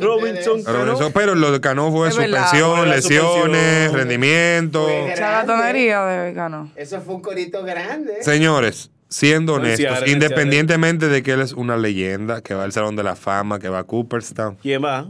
[0.00, 0.62] Robinson.
[0.64, 0.78] Cano.
[0.84, 3.60] Robinson, pero lo de Cano fue suspensión, lesiones,
[3.90, 3.94] suspensión.
[3.94, 4.88] rendimiento.
[5.14, 6.70] Charlatanería de Cano.
[6.76, 8.22] Eso fue un corito grande.
[8.22, 13.02] Señores, siendo honestos, independientemente de que él es una leyenda, que va al Salón de
[13.02, 15.06] la Fama, que va a Cooperstown, ¿Quién va?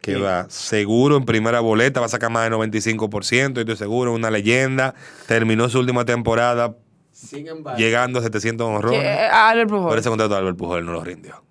[0.00, 4.12] Que va seguro en primera boleta, va a sacar más de 95%, y estoy seguro,
[4.14, 4.94] una leyenda,
[5.26, 6.76] terminó su última temporada
[7.12, 7.78] Sin embargo.
[7.78, 8.72] llegando a 700 ¿Qué?
[8.74, 9.30] honrones.
[9.32, 9.88] Albert Pujol.
[9.88, 11.42] Por ese contrato de Albert Pujol no lo rindió.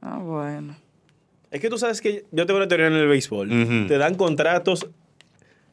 [0.00, 0.76] Ah, bueno.
[1.50, 3.86] Es que tú sabes que yo tengo una teoría en el béisbol.
[3.88, 4.88] Te dan contratos.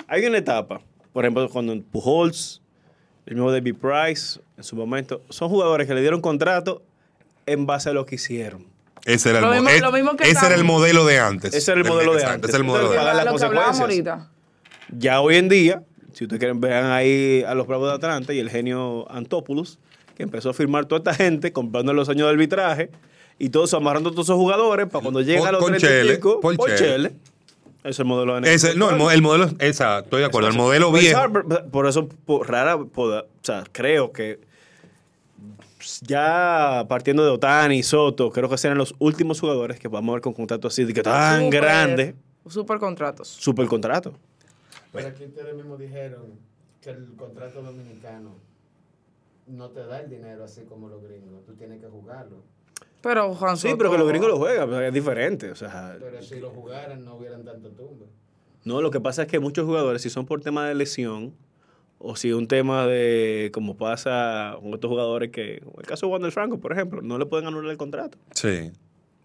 [0.08, 0.82] Hay una etapa,
[1.14, 2.62] por ejemplo, cuando Pujols,
[3.26, 6.84] el mismo David Price, en su momento, son jugadores que le dieron contrato
[7.46, 8.68] en base a lo que hicieron.
[9.06, 11.20] Ese era el, Lo mo- mismo- es- lo mismo que ese era el modelo de
[11.20, 11.54] antes.
[11.54, 12.50] Ese era el modelo de antes.
[12.50, 13.26] ese es el modelo de Pagar antes.
[13.26, 14.28] las consecuencias.
[14.98, 15.84] Ya hoy en día,
[16.14, 19.80] si ustedes quieren, vean ahí a los Bravos de Atlanta y el genio Antopoulos,
[20.16, 22.90] que empezó a firmar toda esta gente, comprando los años de arbitraje
[23.40, 25.90] y todos amarrando a todos esos jugadores para cuando lleguen a los con 30 y
[25.90, 27.14] Chele, pico, por Chele.
[27.84, 30.92] Es el modelo de Ese- no, el, el modelo, esa, estoy de acuerdo, el modelo
[30.92, 31.20] Pues, viejo.
[31.20, 31.44] ¿sabes?
[31.72, 34.40] Por eso, por rara, por- o sea, creo que
[36.02, 40.14] ya partiendo de Otani y Soto, creo que serán los últimos jugadores que vamos a
[40.14, 42.16] ver con contratos así de que tan Súper- grande,
[42.48, 43.28] Super contratos.
[43.28, 44.14] super contrato.
[44.92, 46.24] Pero aquí ustedes mismos dijeron
[46.82, 48.32] que el contrato dominicano
[49.48, 51.46] no te da el dinero así como los gringos.
[51.46, 52.38] Tú tienes que jugarlo.
[53.02, 55.52] Pero Juan Sí, Soto- pero que los gringos lo juegan, pero es diferente.
[55.52, 58.06] O sea, Pero si lo jugaran no hubieran tanto tumba.
[58.64, 61.34] no, lo que pasa es que muchos jugadores, si son por tema de lesión,
[62.04, 66.12] o si un tema de, como pasa con estos jugadores que, en el caso de
[66.14, 68.18] Wander Franco, por ejemplo, no le pueden anular el contrato.
[68.34, 68.72] Sí.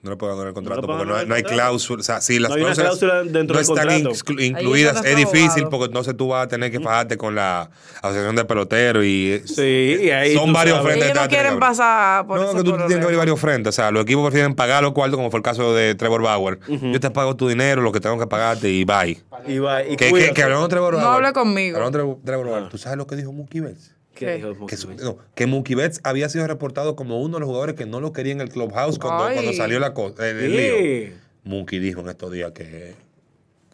[0.07, 2.01] No le puedo dar el contrato pueden porque no hay, no hay cláusula.
[2.01, 5.17] O sea, si las No hay una cláusulas cláusula dentro no del están incluidas, es
[5.17, 5.71] difícil abogado.
[5.71, 7.69] porque entonces tú vas a tener que fajarte con la
[8.03, 10.93] asociación de peloteros y Sí, y ahí son varios sabes.
[10.93, 11.11] frentes.
[11.11, 13.69] Ellos no quieren pasar por No, ese que tú tienes que abrir varios frentes.
[13.71, 16.59] O sea, los equipos prefieren pagar los cuartos, como fue el caso de Trevor Bauer.
[16.69, 19.21] Yo te pago tu dinero, lo que tengo que pagarte y bye.
[19.47, 21.17] Y va, y Que, que, que hablando de Trevor No Bauer.
[21.25, 21.77] hable conmigo.
[21.79, 22.69] Hablando de Trevor- Trevor Bauer.
[22.69, 23.96] ¿Tú sabes lo que dijo Mookie Betts?
[24.17, 25.03] ¿Qué dijo Que, Mookie Betts?
[25.05, 28.13] no, que Mookie Betts había sido reportado como uno de los jugadores que no lo
[28.13, 29.35] quería en el clubhouse cuando, Ay.
[29.35, 30.57] cuando salió la cosa, el, el Sí.
[30.57, 31.15] lío.
[31.45, 32.95] Mookie dijo en estos días que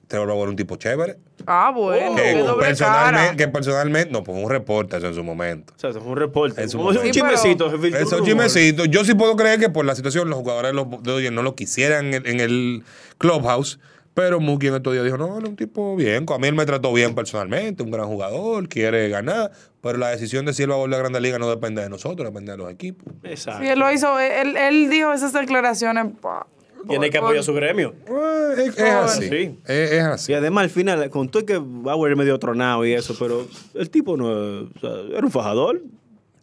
[0.08, 1.16] Trevor Bauer era un tipo chévere.
[1.46, 2.14] Ah, bueno.
[2.16, 3.36] que, personalmente, cara.
[3.36, 5.72] que personalmente, no, pues un reporte eso en su momento.
[5.74, 6.68] O sea, eso es un reporte.
[6.68, 7.74] Si un chismecito.
[7.74, 8.84] Eso es chismecito.
[8.84, 10.86] Yo sí puedo creer que por la situación los jugadores los
[11.32, 12.82] no lo quisieran en, en el
[13.16, 13.78] clubhouse.
[14.14, 16.26] Pero Mookie en estos días dijo, no, él es un tipo bien.
[16.28, 19.50] A mí él me trató bien personalmente, un gran jugador, quiere ganar.
[19.80, 21.88] Pero la decisión de si él va a volver a Grande Liga no depende de
[21.88, 23.12] nosotros, depende de los equipos.
[23.22, 23.62] Exacto.
[23.62, 24.20] Sí, él lo hizo.
[24.20, 26.06] Él, él dijo esas declaraciones.
[26.20, 26.46] pa-
[26.88, 27.94] Tiene que apoyar a su gremio.
[28.06, 29.28] Eh, Es, es así.
[29.30, 29.58] Sí.
[29.66, 30.32] Es, es así.
[30.32, 33.88] Y además, al final, con todo que Bauer es medio tronado y eso, pero el
[33.88, 35.80] tipo no o sea, era un fajador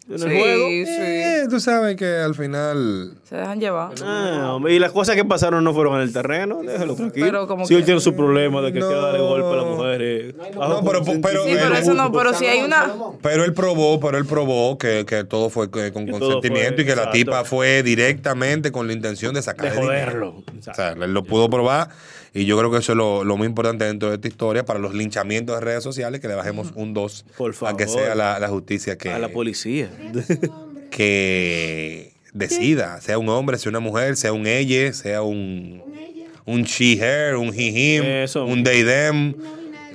[0.09, 0.67] en el Sí, juego.
[0.67, 0.85] sí.
[0.89, 3.13] Eh, tú sabes que al final...
[3.23, 3.91] Se dejan llevar.
[4.03, 7.25] Ah, hombre, y las cosas que pasaron no fueron en el terreno, déjalo tranquilo.
[7.27, 8.87] Pero como si hoy que- tiene su problema de que No.
[8.87, 10.35] quiere darle golpe a las mujeres.
[10.35, 11.05] No, pero- pero-
[11.45, 12.11] Sí, pero él- eso no.
[12.11, 12.91] Pero si hay una.
[13.21, 16.83] Pero él probó, pero él probó que, que todo fue que- con Que consentimiento fue-
[16.83, 20.05] y que la tipa fue directamente con la intención de sacar De el dinero.
[20.11, 20.43] joderlo.
[20.69, 21.89] O sea, él lo pudo probar
[22.33, 24.79] y yo creo que eso es lo, lo muy importante dentro de esta historia para
[24.79, 28.39] los linchamientos de redes sociales, que le bajemos un 2 Por a que sea la,
[28.39, 29.89] la justicia que, A la policía.
[30.91, 35.81] que decida, sea un hombre, sea una mujer, sea un ella, sea un,
[36.45, 38.45] un she, her, un he, him, Eso.
[38.45, 39.33] un they, them.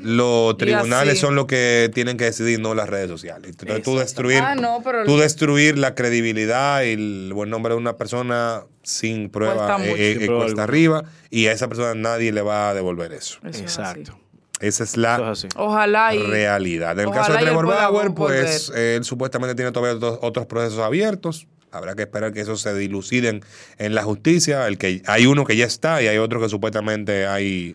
[0.04, 3.50] Los tribunales son los que tienen que decidir, no las redes sociales.
[3.58, 7.78] Entonces tú destruir, Ah, no, pero- tú destruir la credibilidad y el buen nombre de
[7.78, 11.94] una persona sin prueba Cuesta eh, eh, eh, prueba cuesta arriba y a esa persona
[11.94, 13.38] nadie le va a devolver eso.
[13.48, 14.00] Eso es así.
[14.00, 14.18] Exacto.
[14.60, 15.46] Esa es la es.
[15.56, 16.22] Ojalá y.
[16.22, 16.92] realidad.
[16.92, 20.80] En el ojalá caso de Trevor Bauer, pues él supuestamente tiene todavía otros, otros procesos
[20.80, 21.46] abiertos.
[21.72, 23.42] Habrá que esperar que eso se diluciden
[23.78, 24.66] en la justicia.
[24.68, 27.74] El que hay uno que ya está y hay otro que supuestamente hay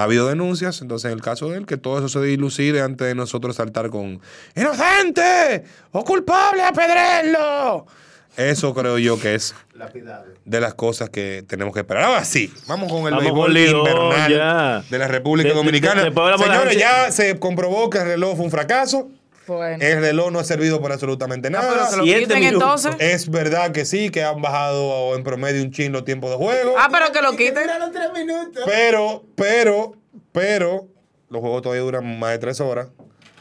[0.00, 0.80] ha habido denuncias.
[0.82, 3.90] Entonces, en el caso de él, que todo eso se dilucide antes de nosotros saltar
[3.90, 4.20] con
[4.54, 5.64] ¡Inocente!
[5.92, 6.62] ¡O culpable!
[6.62, 7.86] ¡Apedrenlo!
[8.36, 10.34] Eso creo yo que es Lapidable.
[10.44, 12.04] de las cosas que tenemos que esperar.
[12.04, 14.84] Ahora sí, vamos con el Vamos béisbol invernal ya.
[14.88, 16.02] de la República De- de- Dominicana.
[16.04, 19.10] de- de Señores, ya se comprobó que el reloj fue un fracaso.
[19.56, 19.84] Bueno.
[19.84, 21.68] El reloj no ha servido para absolutamente Ah, nada.
[21.74, 22.84] pero que lo Siete quiten minutos.
[22.84, 23.12] entonces.
[23.12, 26.74] Es verdad que sí, que han bajado en promedio un chin los tiempos de juego.
[26.78, 27.62] Ah, pero que lo quiten.
[27.62, 28.62] Mira los tres minutos.
[28.66, 29.92] Pero, pero,
[30.32, 30.86] pero,
[31.30, 32.88] los juegos todavía duran más de tres horas.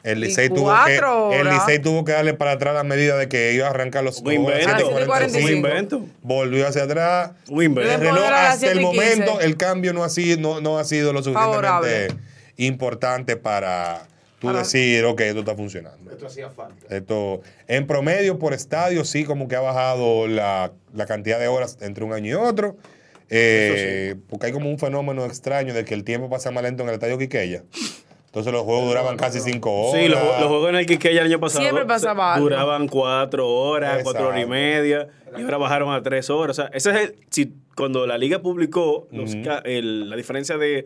[0.03, 1.49] El Licey tuvo, que, cuatro el.
[1.49, 4.31] Licey tuvo que darle para atrás la medida de que iba a arrancar los Un
[4.31, 4.69] invento.
[4.69, 5.43] 7:45.
[5.43, 6.05] Un invento.
[6.21, 7.31] Volvió hacia atrás.
[7.49, 7.91] Un invento.
[7.91, 8.85] El reloj hasta el 7 y 15.
[8.85, 12.07] momento, el cambio no ha sido, no, no ha sido lo suficientemente Favorable.
[12.55, 14.07] importante para
[14.39, 16.11] tú Para- decir, ok, esto está funcionando.
[16.11, 16.85] Esto hacía falta.
[16.95, 21.77] Esto, en promedio por estadio, sí, como que ha bajado la, la cantidad de horas
[21.81, 22.75] entre un año y otro.
[23.29, 26.89] Eh, Porque hay como un fenómeno extraño de que el tiempo pasa más lento en
[26.89, 27.63] el estadio Quiqueya.
[28.27, 30.01] Entonces los juegos duraban casi cinco horas.
[30.01, 32.45] Sí, los, los juegos en el Quiqueya el año pasado Siempre pasaba algo.
[32.49, 36.59] duraban cuatro horas, cuatro horas y media, y ahora bajaron a tres horas.
[36.59, 39.33] O sea, ese es el, si, cuando la liga publicó los
[39.65, 40.85] el- la diferencia de,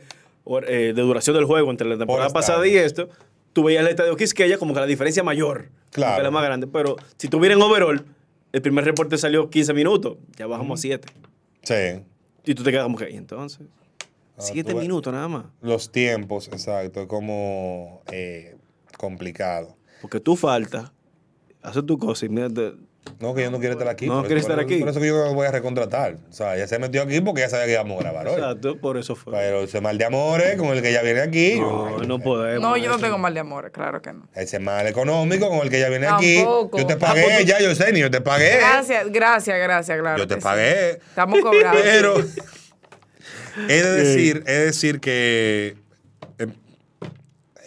[0.67, 3.09] eh, de duración del juego entre la temporada pasada y esto,
[3.53, 6.17] tú veías el estadio Quisqueya como que la diferencia mayor, Claro.
[6.17, 6.67] que la más grande.
[6.67, 8.05] Pero si tuviera en overall,
[8.51, 11.07] el primer reporte salió 15 minutos, ya bajamos a 7.
[11.63, 12.03] Sí.
[12.45, 13.67] Y tú te quedas como que, ¿y entonces?
[14.37, 14.87] Ah, 7 tú ves.
[14.87, 15.45] minutos nada más.
[15.61, 18.55] Los tiempos, exacto, es como eh,
[18.97, 19.75] complicado.
[20.01, 20.91] Porque tú faltas,
[21.61, 22.47] haces tu cosa y mira,
[23.19, 24.07] No, que yo no quiero estar aquí.
[24.07, 24.79] No quieres estar por- aquí.
[24.79, 26.17] Por eso que yo no voy a recontratar.
[26.29, 28.33] O sea, ya se metió aquí porque ya sabía que íbamos a grabar hoy.
[28.35, 29.33] Exacto, por eso fue.
[29.33, 31.59] Pero ese mal de amores con el que ya viene aquí.
[31.59, 32.61] No, no podemos.
[32.61, 34.27] No, yo no tengo mal de amor, claro que no.
[34.35, 36.37] Ese mal económico con el que ya viene aquí.
[36.37, 36.77] Tampoco.
[36.77, 38.57] Yo te Ah, pagué, pues ya yo sé, ni yo te pagué.
[38.57, 40.17] Gracias, gracias, gracias, claro.
[40.17, 40.41] yo te sí.
[40.41, 40.91] pagué.
[40.91, 41.79] Estamos cobrando.
[41.83, 42.15] Pero
[43.67, 45.75] he de decir, he de decir que
[46.39, 46.47] eh,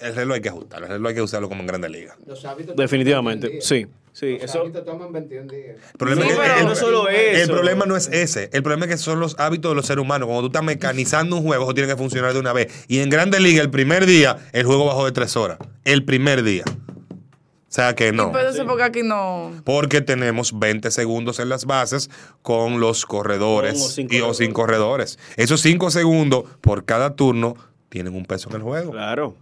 [0.00, 0.86] el reloj hay que ajustarlo.
[0.86, 2.16] El reloj hay que usarlo como en grandes ligas.
[2.26, 4.26] Los hábitos Definitivamente, 21 sí.
[4.26, 4.40] días.
[4.40, 4.60] Sí, Los eso.
[4.62, 5.76] hábitos toman 21 días.
[5.92, 7.42] El problema, Sí, es que- el- no solo eso.
[7.42, 8.48] el problema no es ese.
[8.52, 10.26] El problema es que son los hábitos de los seres humanos.
[10.26, 12.72] Cuando tú estás mecanizando un juego, eso tiene que funcionar de una vez.
[12.88, 15.58] Y en Grandes Ligas, el primer día, el juego bajó de tres horas.
[15.84, 16.64] El primer día.
[16.66, 18.30] O sea que no.
[18.30, 19.50] Pero eso porque aquí no.
[19.64, 22.08] Porque tenemos 20 segundos en las bases
[22.40, 25.18] con los corredores o y o sin corredores.
[25.36, 27.56] Esos 5 segundos por cada turno
[27.88, 28.92] tienen un peso en el juego.
[28.92, 29.34] Claro.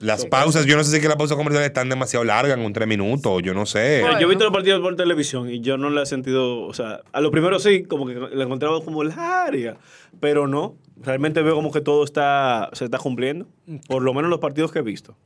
[0.00, 2.64] Las pausas, yo no sé si es que las pausas comerciales están demasiado largas, en
[2.64, 4.04] un 3 minutos, yo no sé.
[4.20, 7.00] Yo he visto los partidos por televisión y yo no le he sentido, o sea,
[7.12, 9.76] a lo primero sí, como que la encontraba como larga,
[10.20, 10.76] pero no.
[11.00, 13.46] Realmente veo como que todo está, se está cumpliendo,
[13.88, 15.16] por lo menos los partidos que he visto.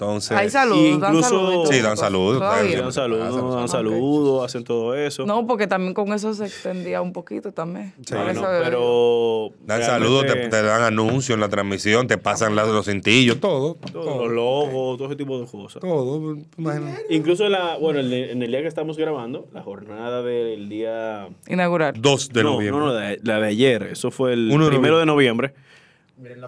[0.00, 1.50] Entonces, Hay saludos, dan Incluso- saludos.
[1.52, 1.72] y todo.
[1.72, 2.54] Sí, dan saludos, claro.
[2.82, 5.26] Dan saludos, hacen dan saludos, hacen todo eso.
[5.26, 7.92] No, porque también con eso se extendía un poquito también.
[8.06, 8.14] Sí.
[8.14, 12.86] Bueno, pero dan saludos, te, te dan anuncios en la transmisión, te pasan las- los
[12.86, 13.74] cintillos, todo.
[13.92, 15.80] todo, los logos, todo ese tipo de cosas.
[15.82, 17.06] Todo, imagínate.
[17.10, 20.68] Incluso en la, bueno, en el, en el día que estamos grabando, la jornada del
[20.68, 21.94] día Inaugurar.
[22.00, 22.80] 2 de no, noviembre.
[22.80, 23.82] No, no, la de, la de ayer.
[23.90, 25.54] Eso fue el Uno primero de noviembre.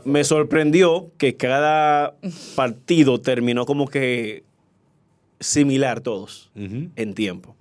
[0.04, 2.14] Me sorprendió que cada
[2.56, 4.42] partido terminó como que
[5.38, 7.54] similar todos en tiempo.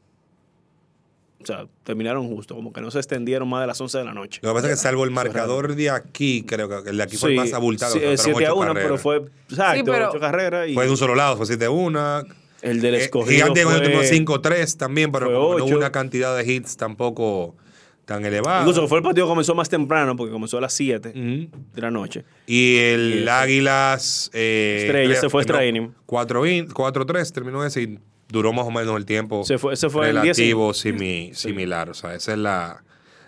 [1.42, 4.14] O sea, terminaron justo, como que no se extendieron más de las 11 de la
[4.14, 4.42] noche.
[4.44, 7.16] Lo que pasa es que salvo el marcador de aquí, creo que el de aquí
[7.16, 7.94] fue el más abultado.
[7.94, 10.20] sí, o sea, eh, fueron 7 a ocho 1, pero fue exacto, Sí, pero- ocho
[10.20, 12.24] carreras y Fue de un solo lado, fue 7 a 1.
[12.62, 16.36] el del Eh, escogido Gigante fue, fue 5-3 también, pero fue no hubo una cantidad
[16.36, 17.56] de hits tampoco
[18.10, 18.62] tan elevada.
[18.62, 21.64] Incluso fue el partido que comenzó más temprano, porque comenzó a las 7 Ujú.
[21.76, 22.26] de la noche.
[22.48, 24.32] Y el Y Águilas.
[24.34, 25.94] Eh, Estrella, ese fue no, extra inning.
[26.08, 30.16] 4-3 terminó ese y duró más o menos el tiempo Se fue- ese fue el
[30.18, 31.90] relativo 10 simi- similar.
[31.90, 32.84] O sea, esa es la,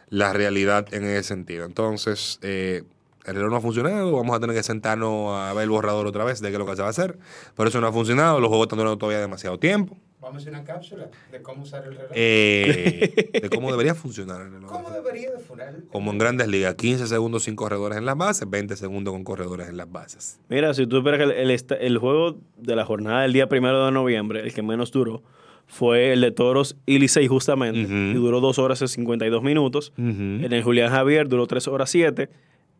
[0.09, 1.65] la realidad en ese sentido.
[1.65, 2.83] Entonces, eh,
[3.25, 4.11] el reloj no ha funcionado.
[4.13, 6.65] Vamos a tener que sentarnos a ver el borrador otra vez de qué es lo
[6.65, 7.19] que se va a hacer.
[7.55, 8.39] Pero eso no ha funcionado.
[8.39, 9.95] Los juegos están durando todavía demasiado tiempo.
[10.21, 12.11] Vamos a hacer una cápsula de cómo usar el reloj.
[12.13, 14.71] Eh, de cómo debería funcionar el reloj.
[14.71, 15.75] ¿Cómo debería de furar?
[15.91, 19.67] Como en grandes ligas, 15 segundos sin corredores en las bases, 20 segundos con corredores
[19.67, 20.39] en las bases.
[20.47, 23.91] Mira, si tú esperas que el, el juego de la jornada del día primero de
[23.91, 25.23] noviembre, el que menos duró,
[25.65, 29.91] fue el de Toros y Licey justamente, y duró 2 horas y 52 minutos.
[29.97, 32.29] En el Julián Javier duró 3 horas 7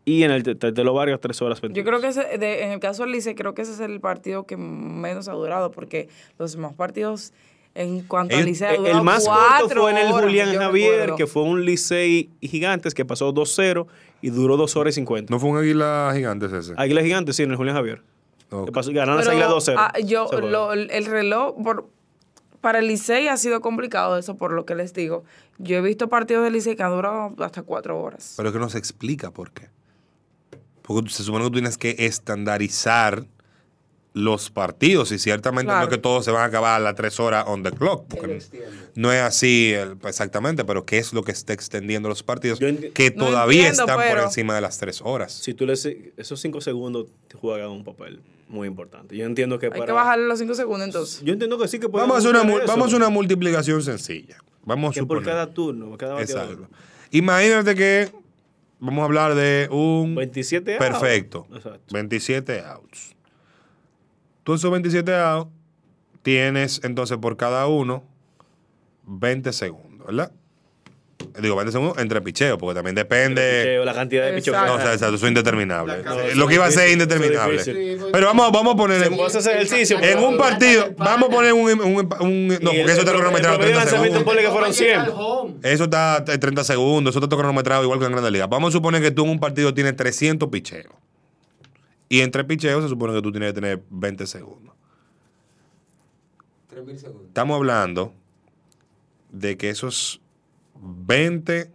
[0.05, 1.79] y en el Te- Tetelo Vargas 3 horas 20.
[1.79, 3.99] Yo creo que ese, de- en el caso del Lice, creo que ese es el
[3.99, 6.09] partido que menos ha durado, porque
[6.39, 7.33] los demás partidos,
[7.75, 10.11] en cuanto al El- Lice, ha el, durado el más cuatro corto fue en el
[10.11, 11.15] horas, Julián Javier, recuerdo.
[11.17, 13.87] que fue un Licey Gigantes que pasó 2-0
[14.21, 15.31] y duró 2 horas y 50.
[15.31, 16.73] ¿No fue un águila gigante ese?
[16.77, 18.01] Águila Gigantes, sí, en el Julián Javier.
[18.49, 18.65] Ok.
[18.65, 19.75] Que pasó, ganaron las Águilas 2-0.
[19.77, 21.87] ah, yo, lo- el reloj, por,
[22.59, 25.23] para el Licey ha sido complicado eso, por lo que les digo.
[25.57, 28.33] Yo he visto partidos del Licey que han durado hasta cuatro horas.
[28.35, 29.69] Pero es que no se explica por qué.
[30.93, 33.25] Porque se supone que tú tienes que estandarizar
[34.13, 35.85] los partidos y ciertamente no Claro.
[35.89, 38.05] es que todos se van a acabar a las tres horas on the clock.
[38.09, 38.41] Porque
[38.95, 43.13] no es así el- exactamente, pero ¿qué es lo que está extendiendo los partidos que
[43.15, 45.31] No todavía entiendo, están por encima de las tres horas?
[45.31, 49.15] Si tú le esos cinco segundos te juegan un papel muy importante.
[49.15, 51.21] Yo entiendo que Hay para que bajarle los cinco segundos entonces.
[51.23, 53.81] Yo entiendo que sí que podemos Vamos a, hacer una, vamos a hacer una multiplicación
[53.81, 54.35] sencilla.
[54.65, 55.33] Vamos a que por suponer.
[55.35, 56.21] cada turno, por cada.
[56.21, 56.67] Exacto.
[57.11, 58.11] Imagínate que
[58.81, 60.85] vamos a hablar de un 27 outs.
[60.85, 61.47] perfecto.
[61.53, 61.93] Exacto.
[61.93, 63.15] 27 outs.
[64.43, 65.51] Tú esos 27 outs
[66.23, 68.03] tienes entonces por cada uno
[69.05, 70.31] 20 segundos, ¿verdad?
[71.41, 73.41] Digo 20 segundos entre picheo, porque también depende.
[73.63, 74.53] Picheo, la cantidad de picheo.
[74.53, 76.03] No, o sea, exacto, eso es indeterminable.
[76.03, 77.97] No, eso lo que iba a ser indeterminable.
[78.11, 79.97] Pero vamos, vamos a poner en, ejercicio,
[80.27, 83.79] un partido, vamos a poner un, un- un- no, porque eso está cronometrado el promedio
[83.79, 84.23] de 30 lanzamiento segundos.
[84.23, 85.73] ponle que fueron 100.
[85.73, 88.49] Eso está a 30 segundos, eso está cronometrado igual que en Grandes Ligas.
[88.49, 90.93] Vamos a suponer que tú en un partido tienes 300 picheos.
[92.09, 94.75] Y entre picheos se supone que tú tienes que tener 20 segundos.
[96.73, 97.27] 3.000 segundos.
[97.27, 98.13] Estamos hablando
[99.31, 100.20] de que esos
[100.81, 101.71] 20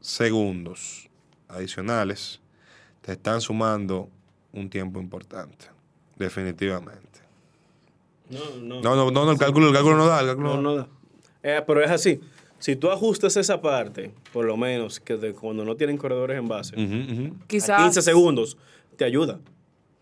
[0.00, 1.08] segundos
[1.48, 2.40] adicionales
[3.00, 4.08] te están sumando
[4.52, 5.66] un tiempo importante.
[6.16, 7.02] Definitivamente.
[8.30, 8.80] No, no.
[8.80, 10.20] No, no, no, no, el cálculo, el cálculo no da.
[10.20, 10.88] El cálculo No, no da.
[11.42, 12.20] Eh, pero es así.
[12.58, 16.46] Si tú ajustas esa parte, por lo menos, que de cuando no tienen corredores en
[16.46, 18.56] base, a Quizás- 15 segundos,
[18.96, 19.40] te ayuda.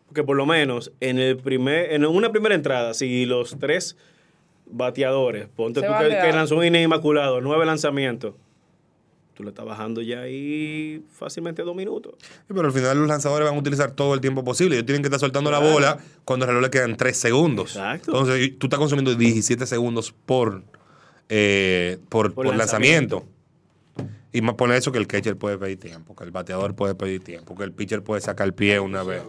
[0.06, 3.96] Porque por lo menos en el primer, en una primera entrada, si los tres
[4.70, 8.34] bateadores, ponte Se tú que, lanzó un inning inmaculado, nueve lanzamientos,
[9.34, 12.14] tú le estás bajando ya ahí fácilmente dos minutos.
[12.20, 14.76] Sí, pero al final los lanzadores van a utilizar todo el tiempo posible.
[14.76, 17.76] Ellos tienen que estar soltando la bola cuando al reloj le quedan 3 segundos.
[17.76, 18.12] Exacto.
[18.12, 20.62] Entonces tú estás consumiendo 17 segundos por,
[21.28, 23.24] eh, por, Por por lanzamiento.
[24.32, 27.22] Y más por eso que el catcher puede pedir tiempo, que el bateador puede pedir
[27.24, 29.22] tiempo, que el pitcher puede sacar el pie una vez.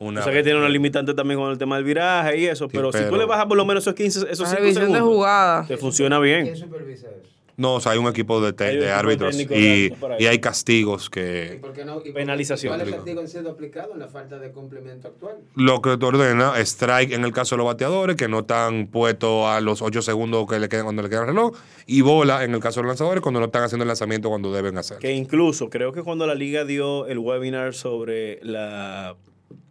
[0.00, 2.68] Una o sea que tiene una limitante también con el tema del viraje y eso,
[2.68, 4.92] pero, si tú le bajas por lo menos esos 15, esos La 5 revisión de
[4.98, 5.66] segundos, jugada.
[5.66, 6.44] te funciona bien.
[6.44, 7.28] ¿Quién supervisa eso?
[7.56, 9.44] No, o sea, hay un equipo de, te- Hay un de equipo árbitros y,
[9.88, 12.00] de- y hay castigos que ¿Por qué no?
[12.04, 12.70] ¿Y Penalización.
[12.70, 15.38] ¿Cuál es el castigo han sido aplicado en la falta de complemento actual?
[15.56, 19.46] lo que te ordena, strike en el caso de los bateadores, que no están puestos
[19.48, 21.56] a los 8 segundos que le quedan cuando le queda el reloj,
[21.88, 24.52] y bola en el caso de los lanzadores cuando no están haciendo el lanzamiento cuando
[24.52, 24.98] deben hacer.
[24.98, 29.16] Que incluso creo que cuando la liga dio el webinar sobre la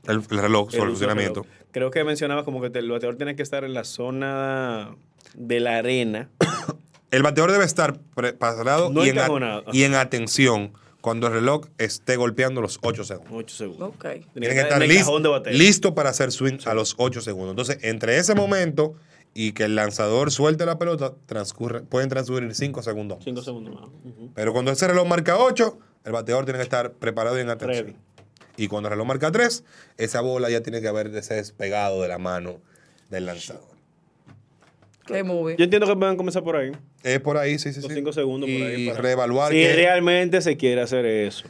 [0.08, 1.42] El, el reloj, el sobre el funcionamiento.
[1.44, 4.96] reloj, creo que mencionaba como que el bateador tiene que estar en la zona
[5.36, 6.30] de la arena.
[7.10, 9.18] El bateador debe estar preparado No y, en,
[9.72, 13.34] y atención cuando el reloj esté golpeando los 8 segundos.
[13.34, 13.90] 8 segundos.
[13.96, 14.06] Ok.
[14.34, 15.54] Tiene que estar en el lis- cajón de bateo.
[15.54, 17.52] listo para hacer swing a los 8 segundos.
[17.52, 18.96] Entonces, entre ese momento
[19.34, 23.20] y que el lanzador suelte la pelota, transcurre, pueden transcurrir 5 segundos.
[23.24, 23.86] 5 segundos más.
[24.36, 27.86] Pero cuando ese reloj marca 8, el bateador tiene que estar preparado y en atención.
[27.86, 27.98] Ready.
[28.58, 29.64] Y cuando el reloj marca 3,
[29.98, 32.60] esa bola ya tiene que haberse despegado de la mano
[33.10, 33.64] del lanzador.
[35.06, 35.56] Qué movie.
[35.58, 36.72] Yo entiendo que pueden comenzar por ahí.
[37.04, 37.96] Es por ahí, sí, sí, Los sí.
[37.96, 38.90] 5 segundos por ahí.
[38.90, 41.48] Para- reevaluar Si que- realmente se quiere hacer eso.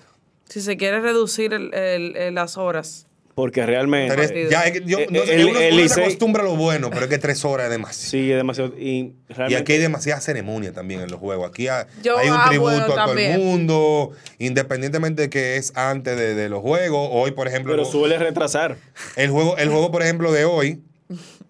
[0.50, 3.07] Si se quiere reducir el- el- el- las horas.
[3.38, 4.16] Porque realmente.
[4.16, 6.56] Tres- ya, yo- Eh, no sé, el- uno, el uno se Licey- acostumbra a lo
[6.56, 8.10] bueno, pero es que tres horas es demasiado.
[8.10, 8.74] Sí, es demasiado.
[8.80, 9.14] Y,
[9.56, 11.48] aquí hay demasiada ceremonia también en los juegos.
[11.48, 13.34] Aquí ha- Yo- hay un tributo bueno, a todo también.
[13.34, 17.10] el mundo, independientemente de que es antes de, de los juegos.
[17.12, 18.76] Hoy, por ejemplo, pero el, suele retrasar.
[19.16, 20.82] el juego, el juego, por ejemplo, de hoy,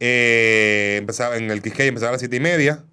[0.02, 2.84] eh, empezaba en el Quisqueya, empezaba a las siete y media.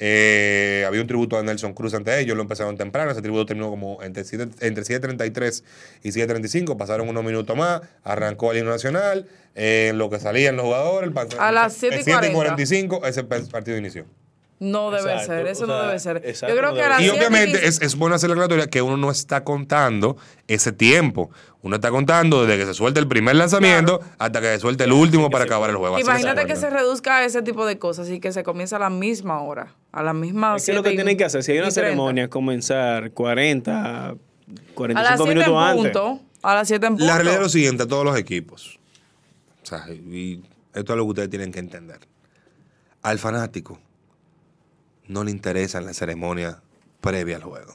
[0.00, 3.10] Eh, había un tributo a Nelson Cruz ante ellos, lo empezaron temprano.
[3.10, 5.64] Ese tributo terminó como entre, siete- entre 7.33
[6.02, 6.76] y 7.35.
[6.76, 7.82] Pasaron unos minutos más.
[8.04, 9.26] Arrancó el himno nacional.
[9.60, 11.10] eh, en lo que salían los jugadores.
[11.10, 14.04] el A las 7 y 7.45, ese partido inició.
[14.60, 16.16] No debe Exacto, ser, eso o no debe ser.
[16.24, 18.28] exacto, Yo creo no que a debe las Y 7 obviamente es, es bueno hacer
[18.28, 20.16] la aclaratoria que uno no está contando
[20.48, 21.30] ese tiempo.
[21.62, 24.92] Uno está contando desde que se suelte el primer lanzamiento hasta que se suelte el
[24.92, 25.94] último para acabar el juego.
[25.96, 28.74] Así Imagínate se que se reduzca a ese tipo de cosas y que se comience
[28.74, 29.74] a la misma hora.
[29.92, 31.88] A la misma Es que lo que tienen que hacer, si hay una y 30.
[31.88, 34.16] ceremonia, comenzar 40, A las
[34.74, 35.82] 45 7 en minutos antes.
[35.84, 36.20] punto.
[36.42, 37.06] A las 7 en punto.
[37.06, 38.78] La realidad es lo siguiente a todos los equipos.
[39.62, 40.40] O sea, y
[40.74, 41.98] esto es lo que ustedes tienen que entender.
[43.02, 43.78] Al fanático
[45.08, 46.60] no le interesa la ceremonia
[47.00, 47.74] previa al juego.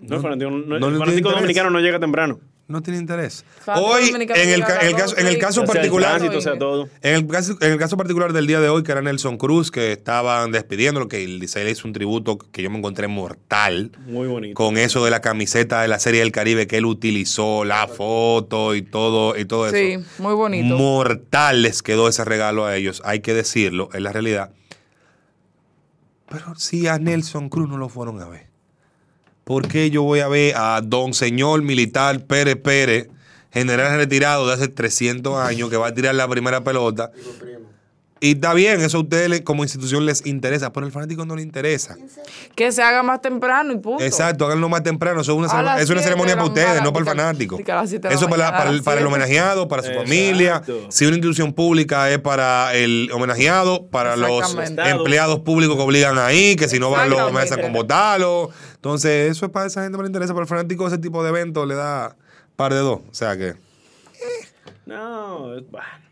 [0.00, 2.40] No, el fanático, no- no el le fanático dominicano no llega temprano.
[2.66, 3.44] No tiene interés.
[3.62, 4.26] Fanático Hoy, en el,
[4.64, 6.88] ca- las caso, en el caso particular, tránsito, o sea, todo.
[7.02, 9.70] En el, caso, en el caso particular del día de hoy, que era Nelson Cruz,
[9.70, 13.92] que estaban despidiéndolo, que el Licey le hizo un tributo que yo me encontré mortal.
[14.06, 14.54] Muy bonito.
[14.54, 18.74] Con eso de la camiseta de la Serie del Caribe que él utilizó, la foto
[18.74, 19.76] y todo, y todo eso.
[19.76, 20.74] Sí, muy bonito.
[20.74, 24.52] Mortal les quedó ese regalo a ellos, hay que decirlo, es la realidad.
[26.34, 28.48] Pero si a Nelson Cruz no lo fueron a ver.
[29.44, 33.08] ¿Por qué yo voy a ver a don señor militar Pérez Pérez,
[33.52, 37.12] general retirado de hace 300 años, que va a tirar la primera pelota?
[38.24, 41.42] Y está bien, eso a ustedes como institución les interesa, pero al fanático no le
[41.42, 41.94] interesa.
[42.54, 44.02] Que se haga más temprano y punto.
[44.02, 45.20] Exacto, háganlo más temprano.
[45.20, 47.58] Eso es una, es ceremonia para ustedes, no para el fanático.
[48.08, 50.08] Eso para, para el, para el homenajeado, para su Exacto.
[50.08, 50.62] familia.
[50.88, 54.56] Si una institución pública es para el homenajeado, para los
[54.86, 58.48] empleados públicos que obligan ahí, que si no van los meses con votarlo.
[58.76, 60.32] Entonces, eso es para esa gente que le interesa.
[60.32, 62.16] Para el fanático, ese tipo de eventos le da
[62.56, 63.00] par de dos.
[63.06, 63.52] O sea que.
[64.86, 66.04] No, es bueno.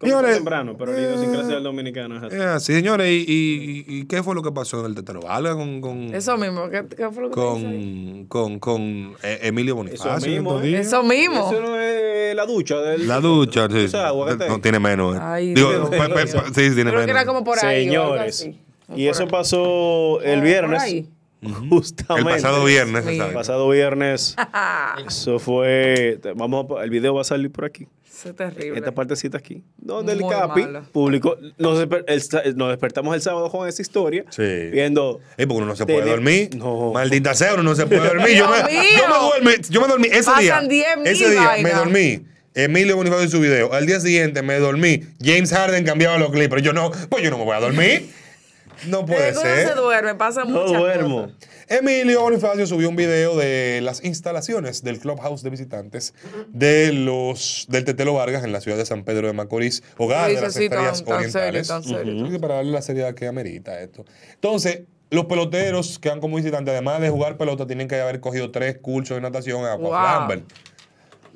[0.00, 2.34] Señores, temprano, pero la idiosincrasia del dominicano es así.
[2.36, 3.06] es así, señores.
[3.10, 6.38] ¿Y, y, y qué fue lo que pasó en el Tetero Valga con, con, Eso
[6.38, 6.70] mismo.
[6.70, 8.24] ¿Qué, qué fue lo que ahí?
[8.28, 8.82] con, con, con
[9.22, 10.16] eh, Emilio Bonifacio?
[10.16, 10.78] Eso mismo, ¿eh?
[10.78, 11.50] Eso mismo.
[11.50, 13.06] Eso no es la ducha del.
[13.06, 13.84] La ducha, sí.
[13.84, 14.48] O sea, aguacate.
[14.48, 15.16] No tiene menos.
[15.16, 15.20] eh.
[15.22, 16.14] Ay, Digo, Dios pe- mío.
[16.14, 17.04] pe- sí, tiene Creo menos.
[17.04, 17.84] que era como por ahí.
[17.84, 18.48] Señores.
[18.96, 20.80] Y eso pasó el viernes.
[20.82, 21.08] ahí.
[21.70, 22.30] Justamente.
[22.30, 23.18] El pasado viernes, Sí.
[23.20, 24.36] El pasado viernes.
[25.06, 26.18] Eso fue.
[26.36, 27.86] Vamos a- el video va a salir por aquí.
[28.20, 28.78] Eso es terrible.
[28.78, 29.62] Esta partecita aquí.
[29.78, 30.82] Donde el Muy Capi malo.
[30.92, 31.38] publicó.
[31.56, 34.24] Nos, desper- el nos despertamos el sábado con esa historia.
[34.28, 34.42] Sí.
[34.70, 35.20] Viendo.
[35.38, 36.50] Eh, porque uno no se puede Tele- dormir.
[36.56, 36.92] No.
[36.92, 38.36] Maldita sea, uno no se puede dormir.
[38.36, 40.94] yo, me, yo me duerme, yo me dormí ese Pasan día.
[41.04, 42.22] ese día me dormí.
[42.52, 43.72] Emilio Bonifacio en su video.
[43.72, 45.02] Al día siguiente me dormí.
[45.22, 46.48] James Harden cambiaba los clips.
[46.48, 48.10] Pero yo no, pues yo no me voy a dormir.
[48.86, 49.74] No puede que uno se ser.
[49.76, 51.22] duerme, pasa No muchas duermo.
[51.22, 51.36] cosas.
[51.68, 56.14] Emilio Bonifacio subió un video de las instalaciones del Clubhouse de visitantes
[56.48, 60.40] de los del Tetelo Vargas en la ciudad de San Pedro de Macorís, hogar de
[60.40, 61.68] las sí, tan- estrellas tan serio, orientales.
[61.68, 62.40] tan serio.
[62.40, 64.04] Para darle la seriedad que amerita esto.
[64.34, 68.50] Entonces, los peloteros que van como visitantes, además de jugar pelota, tienen que haber cogido
[68.50, 70.42] tres cursos de natación a Wow.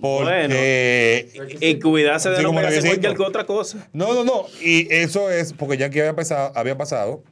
[0.01, 3.88] Porque Y cuidarse de no pegarse cualquier otra cosa.
[3.92, 4.47] no, no, no.
[4.61, 7.22] Y eso es porque ya aquí había pasado, había pasado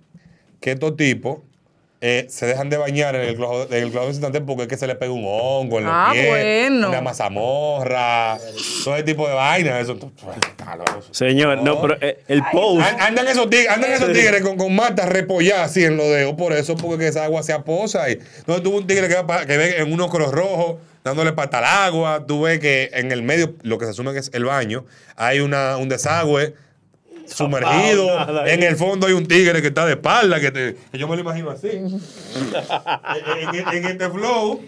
[0.63, 1.41] que estos tipos
[2.05, 4.97] eh, se dejan de bañar en el club, en el porque es que se les
[4.97, 6.89] pega un hongo en los Ah, pies, bueno.
[6.89, 8.39] una mazamorra,
[8.83, 9.83] todo ese tipo de vainas.
[9.83, 10.11] Eso, loco.
[11.13, 12.81] Señor, no, pero eh, el post.
[12.85, 16.35] An- Andan esos tigres, andan esos tigres con, con matas repolladas así en los dedos,
[16.35, 18.11] por eso, porque esa agua se aposa.
[18.11, 21.65] Y, no, tuvo un tigre que, que ve en unos coros rojos, dándole pata al
[21.65, 22.25] agua.
[22.27, 24.85] Tú ves que en el medio, lo que se asume que es el baño,
[25.17, 26.55] hay una, un desagüe
[27.35, 28.47] sumergido.
[28.47, 31.17] en el fondo hay un tigre que está de espalda, que, te- que yo me
[31.17, 31.69] lo imagino así.
[31.73, 34.61] en, en- en este flow.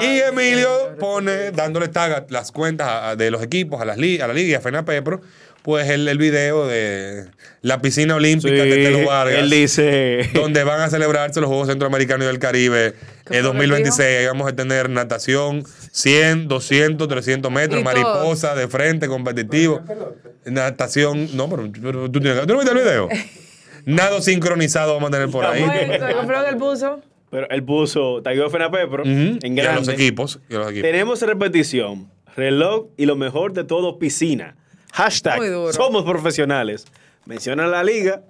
[0.00, 0.68] y Emilio
[1.00, 4.26] pone, dándole tag a las cuentas a- a- de los equipos, a, las li- a
[4.26, 5.20] la liga y a Fena Pepro,
[5.62, 7.26] pues el, el video de
[7.62, 9.38] la piscina olímpica de Telo Vargas.
[9.38, 10.30] él dice.
[10.34, 12.94] donde van a celebrarse los Juegos Centroamericanos y del Caribe
[13.26, 14.18] ¿Qué en que 2026.
[14.20, 19.82] Ahí vamos a tener natación 100, 200, 300 metros, mariposa de frente, competitivo.
[20.44, 23.08] Natación, no, pero, pero tú, tienes, ¿tú no viste el video?
[23.84, 25.62] Nado sincronizado vamos a tener por ahí.
[25.62, 27.00] Bueno, ¿qué fue lo que él puso?
[27.30, 29.10] Pero él puso tagueo Fenapepro Ujú.
[29.42, 29.92] en Y a los grande.
[29.92, 30.40] equipos.
[30.48, 30.90] y a los equipos.
[30.90, 34.56] Tenemos repetición, reloj y lo mejor de todo, piscina.
[34.92, 35.40] Hashtag,
[35.72, 36.84] somos profesionales.
[37.26, 38.22] Menciona la liga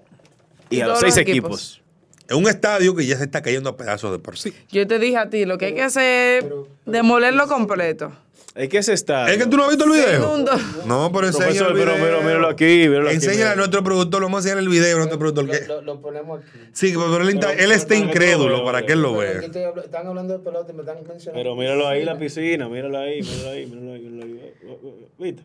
[0.71, 1.73] y, Y a los seis los equipos.
[1.73, 1.83] equipos.
[2.29, 4.53] Es un estadio que ya se está cayendo a pedazos de por sí.
[4.71, 6.51] Yo te dije a ti, lo que hay que hacer es
[6.85, 8.13] demolerlo completo.
[8.59, 9.31] Es que ese está.
[9.31, 10.21] Es que tú no has visto el video.
[10.21, 10.51] Segundo.
[10.85, 12.23] No, pero el pero video.
[12.23, 13.15] míralo, aquí, míralo aquí.
[13.17, 15.45] Enséñale a nuestro productor, lo vamos a enseñar el video, nuestro productor.
[15.47, 16.49] Lo, que- lo- lo ponemos aquí.
[16.73, 19.47] Sí, pero él, está- él está incrédulo para que él lo Pero vea.
[19.47, 21.41] estoy están hablando de pelota y me están mencionando.
[21.41, 24.01] Pero míralo ahí, la piscina, míralo ahí, míralo ahí, míralo ahí.
[24.01, 25.07] Míralo ahí.
[25.19, 25.43] ¿Viste?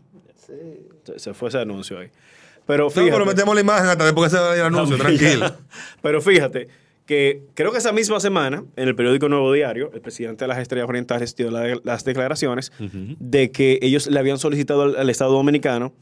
[1.06, 2.10] Se- Se fue ese anuncio ahí.
[2.66, 3.12] Pero No, fíjate.
[3.12, 5.54] pero metemos la imagen hasta después que se vaya el anuncio, tranquilo.
[6.02, 6.68] Pero fíjate
[7.06, 10.60] que creo que esa misma semana, en el periódico Nuevo Diario, el presidente de las
[10.60, 12.72] Estrellas Orientales dio la- las declaraciones
[13.20, 15.94] de que ellos le habían solicitado al, al Estado Dominicano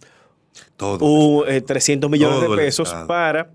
[0.78, 1.04] Todo.
[1.04, 3.52] uh, eh, 300 millones Todo de pesos para.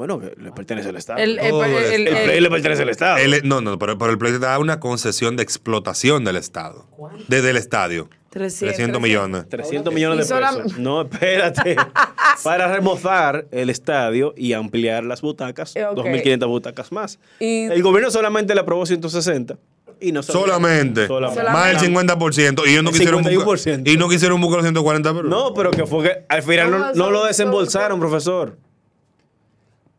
[0.00, 1.18] Bueno, le pertenece al Estado.
[1.18, 3.18] El, el, el- el- el- el play le pertenece al Estado.
[3.44, 6.86] No, no, pero, pero el proyecto da una concesión de explotación del Estado.
[7.28, 8.08] Desde el estadio.
[8.30, 9.46] 300, 300 millones.
[9.50, 10.78] 300 millones de pesos.
[10.78, 11.76] No, espérate.
[12.42, 15.98] para remozar el estadio y ampliar las butacas, Eh, ok.
[15.98, 17.18] 2.500 butacas más.
[17.38, 19.58] Y- el gobierno solamente le aprobó 160.
[20.00, 21.08] Y no Solamente.
[21.08, 21.42] Solamente.
[21.52, 22.62] Más del 50%.
[22.66, 23.44] Y ellos no El quisieron 51%.
[23.44, 26.70] buscar, y no quisieron buscar los 140 pero No, pero que fue que al final
[26.70, 28.56] no, No, no lo desembolsaron, profesor.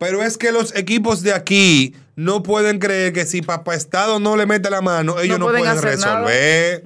[0.02, 4.36] Pero es que los equipos de aquí no pueden creer que si Papá Estado no
[4.36, 6.16] le mete la mano, ellos no, No pueden pueden, hacer nada.
[6.20, 6.84] resolver.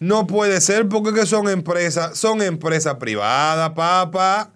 [0.00, 4.52] No puede ser porque que son empresas, son empresas privadas, papá.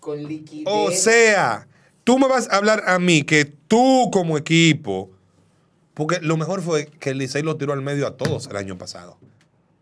[0.00, 0.64] Con liquidez.
[0.66, 1.68] O sea,
[2.02, 5.10] tú me vas a hablar a mí que tú como equipo,
[5.94, 8.76] porque lo mejor fue que el Licey lo tiró al medio a todos el año
[8.76, 9.16] pasado.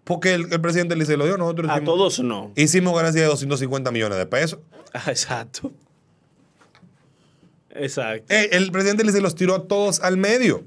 [0.05, 2.53] Porque el, el presidente del Licey lo dio, nosotros A hicimos, todos no.
[2.55, 4.61] hicimos ganancia de 250 millones de pesos.
[4.93, 5.73] Ah, exacto.
[7.79, 8.33] Exacto.
[8.35, 10.65] Eh, el presidente Licey los tiró a todos al medio.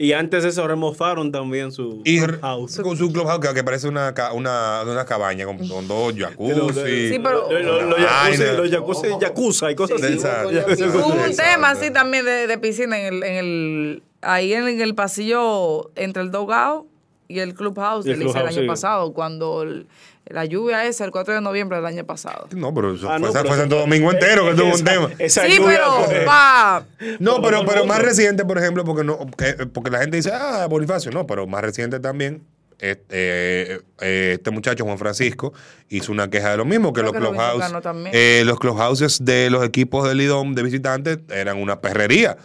[0.00, 2.78] Y antes de eso remozaron también su Y house.
[2.84, 7.08] con su clubhouse que, que parece una, ca- una, una cabaña con, con dos jacuzzi.
[7.08, 8.08] Sí, pero- Los lo, lo Vaina.
[8.08, 10.84] jacuzzi, los jacuzzi, y cosas así.
[10.84, 14.94] Hubo un tema así también de, de piscina en el, en el ahí en, el
[14.94, 16.86] pasillo entre el Dogao
[17.28, 18.66] y el Clubhouse del Licey el año sí.
[18.66, 19.86] pasado, cuando el-
[20.26, 22.48] la lluvia esa, el 4 de noviembre del año pasado.
[22.54, 24.84] No, pero eso Ah, fue, no, fue pero Santo Domingo entero que es tuvo un
[24.84, 25.10] tema.
[25.18, 26.84] esa Sí, lluvia pero pa,
[27.18, 30.66] No, pero, pero más reciente, por ejemplo, porque no que- porque la gente dice, ah,
[30.68, 32.42] Bonifacio, no, pero más reciente también.
[32.80, 33.80] Este, eh,
[34.34, 35.52] este muchacho Juan Francisco
[35.88, 39.50] hizo una queja de lo mismo que Creo los que lo eh, los clubhouses de
[39.50, 42.36] los equipos del Lidom de visitantes eran una perrería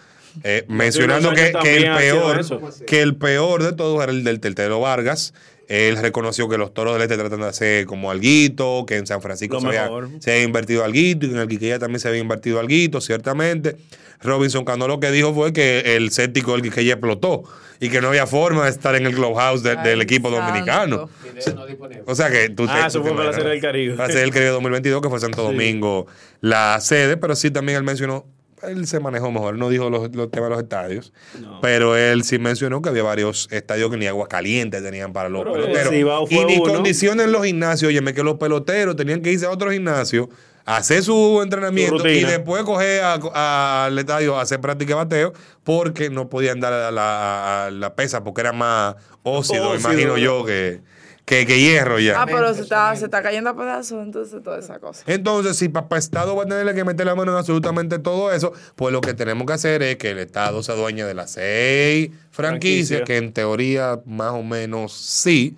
[0.43, 2.41] Eh, mencionando que, que el peor
[2.87, 5.33] que el peor de todos era el del Teltero Vargas
[5.69, 9.21] él reconoció que los toros del este tratan de hacer como alguito, que en San
[9.21, 10.09] Francisco se había, mejor.
[10.19, 13.77] se había invertido alguito y que en el Quiqueya también se había invertido alguito, ciertamente.
[14.21, 17.43] Robinson Cano lo que dijo fue que el séptico del Quiqueya explotó
[17.79, 20.45] y que no había forma de estar en el clubhouse de- del equipo santo.
[20.45, 21.09] dominicano.
[21.55, 22.03] No disponible.
[22.07, 23.33] O sea que tú Ah, te- eso fue para la.
[23.33, 23.95] Serie del Caribe.
[23.95, 26.07] La Serie del Caribe 2022, que fue Santo Domingo
[26.41, 28.25] la sede, pero sí también él mencionó,
[28.67, 31.59] él se manejó mejor, no dijo los, los temas de los estadios, No.
[31.61, 35.43] pero él sí mencionó que había varios estadios que ni agua caliente tenían para los
[35.43, 36.29] Pero el peloteros.
[36.31, 36.73] Y ni uno.
[36.73, 40.29] condiciones en los gimnasios, óyeme, que los peloteros tenían que irse a otro gimnasio,
[40.65, 45.33] hacer su entrenamiento Su y después coger al estadio a hacer práctica de bateo,
[45.63, 49.91] porque no podían dar a la, a la pesa, porque era más óxido, Óxido.
[49.91, 50.81] imagino yo, que,
[51.25, 52.21] que, que hierro ya.
[52.21, 55.03] Ah, pero se está, se está cayendo a pedazos, entonces toda esa cosa.
[55.07, 58.51] Entonces, si Papá Estado va a tener que meter la mano en absolutamente todo eso,
[58.75, 62.11] pues lo que tenemos que hacer es que el Estado se adueñe de las seis
[62.31, 63.03] franquicias, Franquicia.
[63.05, 65.55] que en teoría más o menos sí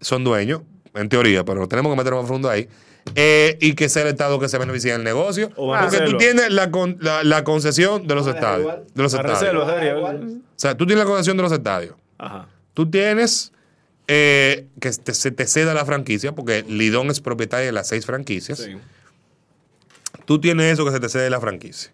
[0.00, 0.62] son dueños,
[0.94, 2.68] en teoría, pero tenemos que meter más profundo ahí.
[3.14, 5.50] eh, y que sea el Estado que se beneficie del negocio.
[5.56, 8.72] Porque tú tienes la, con- la, la concesión de los estadios.
[8.94, 9.40] De los estadios.
[9.40, 11.94] reserva, O sea, tú tienes la concesión de los estadios.
[12.18, 12.46] Ajá.
[12.74, 13.52] Tú tienes
[14.08, 18.04] eh, que te- se te ceda la franquicia, porque Lidón es propietaria de las seis
[18.06, 18.58] franquicias.
[18.58, 18.76] Sí.
[20.24, 21.90] Tú tienes eso que se te cede la franquicia.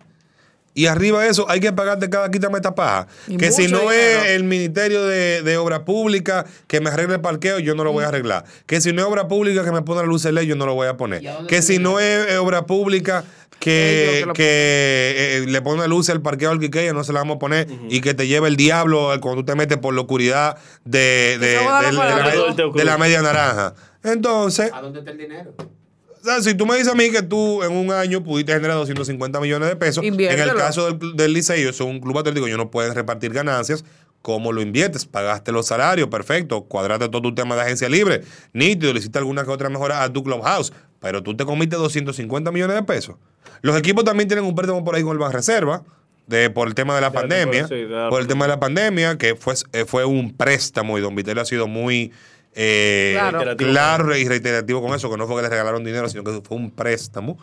[0.76, 3.06] Y arriba de eso hay que pagarte cada quítame esta paja.
[3.28, 3.92] Y Que si no dinero.
[3.92, 7.92] es el Ministerio de, de Obra Pública que me arregle el parqueo, yo no lo
[7.92, 8.44] voy a arreglar.
[8.66, 10.74] Que si no es Obra Pública que me pone la luz LED, yo no lo
[10.74, 11.22] voy a poner.
[11.22, 13.22] ¿Y a dónde Que si no es eh, Obra Pública
[13.58, 17.36] que, que que eh, le pone luz al parqueo al Quiqueya, no se la vamos
[17.36, 17.66] a poner.
[17.88, 21.38] Y que te lleve el diablo eh, cuando tú te metes por la oscuridad de,
[21.38, 22.72] de- la de la, palabra.
[22.74, 23.74] de la media naranja.
[24.02, 25.54] Entonces, ¿A dónde está el dinero?
[25.58, 28.76] o sea, si tú me dices a mí que tú en un año pudiste generar
[28.76, 32.48] 250 millones de pesos, en el caso del, del Liceo, eso es un club atlético,
[32.48, 33.84] yo no puedes repartir ganancias.
[34.22, 35.04] ¿Cómo lo inviertes?
[35.04, 36.64] Pagaste los salarios, perfecto.
[36.64, 38.22] Cuadraste todo tu tema de agencia libre.
[38.54, 40.72] Nítido, le hiciste alguna que otra mejora a tu clubhouse.
[40.98, 43.16] Pero tú te comiste 250 millones de pesos.
[43.62, 45.82] Los equipos también tienen un préstamo por ahí con el Banreserva.
[46.26, 49.18] De, por el tema de la Ya, pandemia, sí, por el tema de la pandemia,
[49.18, 52.12] que fue, eh, fue un préstamo y Don Vitelio ha sido muy
[52.54, 53.14] eh,
[53.58, 54.16] Claro.
[54.16, 56.70] Y reiterativo con eso, que no fue que le regalaron dinero, sino que fue un
[56.70, 57.38] préstamo.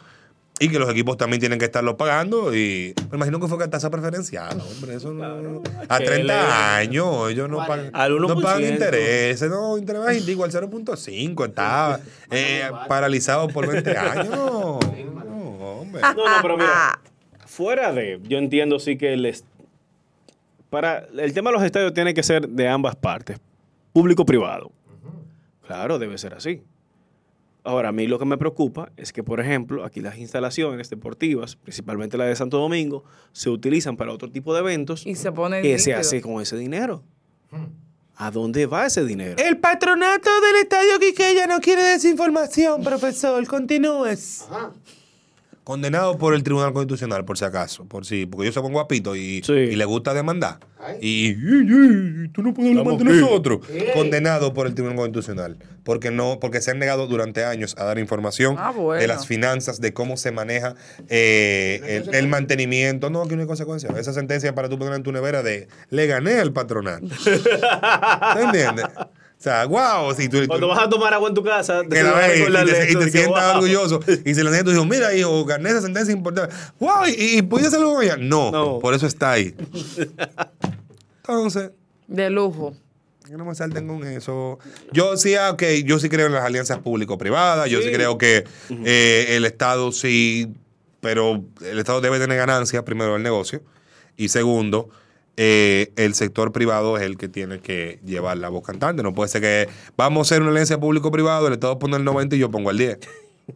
[0.60, 2.56] Y que los equipos también tienen que estarlo pagando.
[2.56, 4.96] Y me imagino que fue que tasa preferencial, hombre.
[4.96, 5.62] Eso no.
[5.90, 8.42] A Que 30 le- años, ellos no pagan, Al no 1%.
[8.42, 12.00] pagan intereses, no, interés bajitico al 0.5, estaba
[12.30, 14.30] eh, paralizado por 20 años.
[14.30, 14.80] No,
[16.00, 16.02] hombre.
[16.16, 17.00] No, no, pero mira,
[17.46, 19.26] fuera de, yo entiendo sí que el
[20.70, 23.38] para el tema de los estadios tiene que ser de ambas partes,
[23.92, 24.72] público-privado.
[25.68, 26.64] Claro, debe ser así.
[27.64, 31.58] Ahora, a mí lo que me preocupa es que, por ejemplo, aquí las instalaciones deportivas,
[31.58, 35.06] principalmente la de Santo Domingo, se utilizan para otro tipo de eventos.
[35.06, 37.04] Y se pone ¿Qué se hace con ese dinero?
[38.16, 39.36] ¿A dónde va ese dinero?
[39.44, 43.46] El patronato del estadio Quiqueya no quiere desinformación, profesor.
[43.46, 44.48] Continúes.
[44.50, 44.72] Ajá.
[45.64, 47.86] Condenado por el Tribunal Constitucional, por si acaso.
[47.86, 49.54] Por si, porque yo soy un guapito y, Sí.
[49.54, 50.58] y le gusta demandar.
[50.80, 50.98] Ay.
[51.00, 53.60] Y, y- y- y tú no puedes hablar de nosotros.
[53.94, 55.58] Condenado por el Tribunal Constitucional.
[55.84, 59.00] Porque no, porque se han negado durante años a dar información Ah, bueno.
[59.00, 60.74] de las finanzas, de cómo se maneja
[61.10, 63.12] eh, el, el mantenimiento.
[63.12, 63.90] No, aquí no hay consecuencia.
[64.00, 67.06] Esa sentencia para tú poner en tu nevera de le gané al patronato.
[67.24, 68.86] ¿Te entiendes?
[69.42, 72.04] O sea, wow, si tú, tú- Cuando vas a tomar agua en tu casa, que
[72.04, 73.56] la vas a ves y te, y te sientas wow.
[73.56, 74.00] orgulloso.
[74.24, 76.54] Y se la enseñas, tú dices, mira, hijo, gané esa sentencia importante.
[76.80, 77.08] ¡Wow!
[77.08, 78.18] ¿Y, y pudiste hacerlo con ella?
[78.18, 78.78] No, No.
[78.80, 79.56] por eso está ahí.
[81.24, 81.72] Entonces,
[82.08, 82.76] De lujo.
[83.26, 84.60] que no me salten con eso.
[84.92, 87.70] Yo sí, ah, ok, yo sí creo en las alianzas público-privadas.
[87.70, 87.94] Yo sí Sí.
[87.94, 88.44] creo que
[88.86, 90.54] eh, el Estado sí,
[91.00, 93.62] pero el Estado debe tener ganancias, primero, del negocio.
[94.18, 94.90] Y segundo,
[95.38, 99.04] eh, el sector privado es el que tiene que llevar la voz cantante.
[99.04, 102.36] No puede ser que vamos a hacer una alianza público-privado, el Estado pone el 90
[102.36, 103.00] y yo pongo el 10.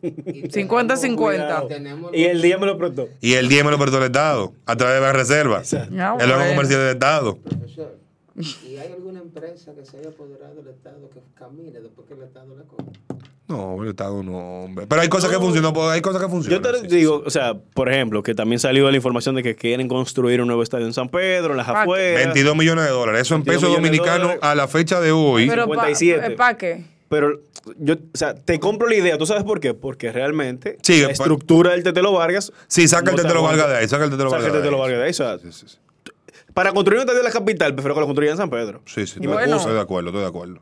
[0.02, 1.68] 50-50.
[1.70, 3.08] Tenemos Y el día me lo prestó.
[3.22, 5.62] Y el 10 me lo prestó el Estado a través de la reserva.
[5.98, 6.50] Ah, El Banco.
[6.50, 7.38] Comercial del Estado.
[7.38, 7.98] Profesor,
[8.38, 12.24] ¿y hay alguna empresa que se haya apoderado del Estado que camine después que el
[12.24, 12.84] Estado la coja?
[13.48, 14.88] No, el Estado no, hombre.
[14.88, 16.62] Pero hay cosas que funcionan, pues, hay cosas que Yo funcionan.
[16.74, 19.56] te sí, sí, digo, o sea, por ejemplo, que también salió la información de que
[19.56, 22.26] quieren construir un nuevo estadio en San Pedro, en las Ah, afueras.
[22.26, 23.22] 22 millones de dólares.
[23.22, 25.48] Eso en 22 pesos dominicanos a la fecha de hoy.
[25.48, 26.32] Pero pa- 57.
[26.36, 26.86] ¿para qué?
[27.08, 27.40] Pero
[27.78, 29.18] yo, o sea, te compro la idea.
[29.20, 29.76] ¿Tú sabes por qué?
[29.76, 32.52] Porque realmente Sí, la pa- estructura del Tetelo Vargas.
[32.68, 33.44] Sí, saca el no te Tetelo.
[33.44, 34.92] Vargas de ahí, saca el Tetelo Saca Vargas el de Tetelo ahí.
[34.94, 35.85] Vargas de ahí.
[36.56, 38.82] Para construir un estadio en la capital, prefiero que lo construyan en San Pedro.
[38.86, 39.58] Sí, sí, estoy, me Bueno.
[39.58, 40.60] estoy de acuerdo, estoy de acuerdo.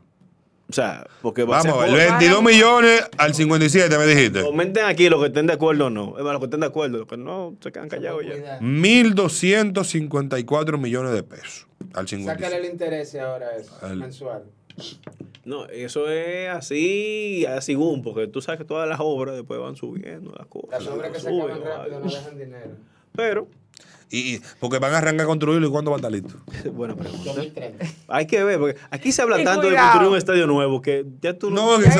[0.68, 1.96] O sea, porque va Vamos a ser.
[2.10, 4.42] 22 millones al 57, me dijiste.
[4.42, 6.16] Comenten aquí los que estén de acuerdo o no.
[6.18, 8.58] Es más, los que estén de acuerdo, los que no se quedan callados ya.
[8.60, 12.56] 1.254 millones de pesos al Sácale 57.
[12.56, 14.42] el interés ahora eso, Al- mensual.
[15.44, 19.76] No, eso es así, así boom, porque tú sabes que todas las obras después van
[19.76, 20.70] subiendo las cosas.
[20.82, 22.70] Las obras que se acaban rápido no dejan dinero.
[23.16, 23.48] Pero,
[24.10, 26.34] Y, y- porque van a arrancar a construirlo y cuándo va a estar listo.
[26.72, 27.24] buena pregunta.
[27.32, 27.84] 2030.
[28.08, 31.04] Hay que ver, porque aquí se habla Y tanto de construir un estadio nuevo que
[31.20, 31.94] ya tú No, no, es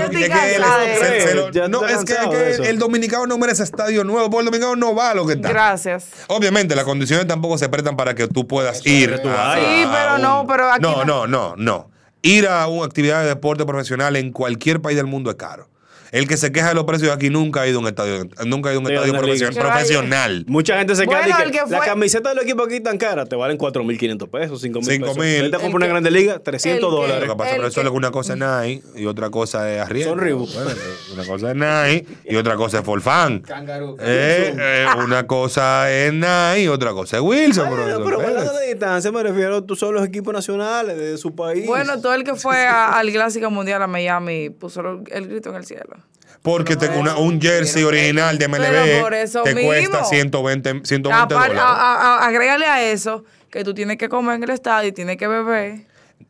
[2.05, 5.35] que, el dominicano no merece estadio nuevo, porque el dominicano no va a lo que
[5.35, 5.49] está.
[5.49, 6.11] Gracias.
[6.29, 9.19] Obviamente, las condiciones tampoco se prestan para que tú puedas ir.
[9.21, 9.57] tú a-.
[9.57, 11.91] Sí, pero un- no, pero aquí No, no- no, no, no.
[12.23, 15.69] Ir a una actividad de deporte profesional en cualquier país del mundo es caro.
[16.15, 18.69] El que se queja de los precios aquí nunca ha ido a un estadio, nunca
[18.69, 19.13] ha ido a un estadio
[19.53, 20.45] profesional.
[20.47, 23.27] Mucha gente se queda Bueno, que, que la fue- camiseta del equipo aquí tan cara,
[23.27, 25.17] te valen 4.500 pesos, 5.000 pesos.
[25.17, 25.43] 5.000.
[25.43, 27.27] Vete a comprar El una que- grande liga, 300 el que- dólares.
[27.29, 29.81] Lo que pasa que eso que- es una cosa es Nike y otra cosa es
[29.81, 30.09] Arrieta.
[30.11, 30.55] Son Reebok.
[30.55, 30.71] Bueno,
[31.15, 33.41] una cosa es Nike y otra cosa es Forfan.
[33.41, 33.97] Kangaroo.
[34.01, 37.69] Eh, eh, una cosa es Nike y otra cosa es Wilson.
[37.71, 41.67] Bueno, pero hablando de distancia, me refiero, tú son los equipos nacionales de su país.
[41.67, 45.57] Bueno, todo el que fue a- al Clásico Mundial a Miami puso el grito en
[45.57, 45.97] el cielo.
[46.45, 49.71] Porque te- una- un jersey original de MLB por eso te mismo.
[49.71, 51.59] cuesta 120, 120 Apar- dólares.
[51.59, 54.93] a- a- a- agrégale a eso que tú tienes que comer en el estadio y
[54.93, 55.87] tienes que beber.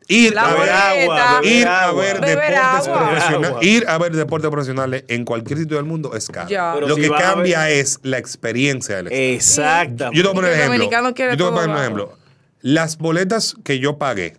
[0.07, 2.01] ir la a ver, boleta, beber ir a agua.
[2.03, 2.99] ver deportes agua.
[3.09, 3.49] profesionales.
[3.49, 3.63] Agua.
[3.65, 6.47] Ir a ver deportes profesionales en cualquier sitio del mundo es caro.
[6.47, 6.75] Ya.
[6.79, 9.33] Lo si que cambia ver- es la experiencia del estadio.
[9.35, 10.17] Exactamente.
[10.17, 11.11] Yo te voy a poner un ejemplo.
[11.31, 12.17] Yo te voy a poner un ejemplo.
[12.61, 14.37] Las boletas que yo pagué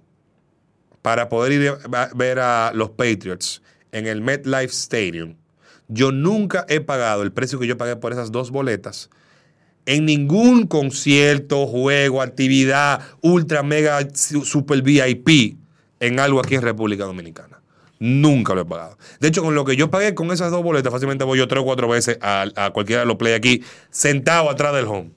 [1.02, 3.60] para poder ir a ver a los Patriots
[3.92, 5.34] en el MetLife Stadium,
[5.88, 9.10] yo nunca he pagado el precio que yo pagué por esas dos boletas
[9.86, 15.56] en ningún concierto, juego, actividad ultra mega su- super VIP
[16.00, 17.60] en algo aquí en República Dominicana.
[17.98, 18.98] Nunca lo he pagado.
[19.20, 21.62] De hecho, con lo que yo pagué con esas dos boletas, fácilmente voy yo tres
[21.62, 25.10] o cuatro veces a, a cualquiera de los play aquí, sentado atrás del home.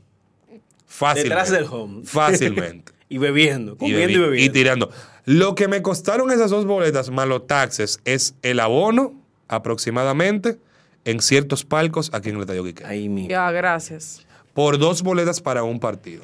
[0.86, 1.30] Fácilmente.
[1.30, 2.02] Detrás del home.
[2.06, 2.92] Fácilmente.
[3.10, 4.46] y bebiendo, y, comiendo y, bebi- bebiendo.
[4.46, 4.92] y tirando.
[5.26, 9.14] Lo que me costaron esas dos boletas más los taxes es el abono
[9.50, 10.58] aproximadamente
[11.06, 12.86] en ciertos palcos aquí en el Estadio Quique.
[12.86, 13.30] Ahí mismo.
[13.30, 14.26] Ya, gracias.
[14.54, 16.24] Por dos boletas para un partido.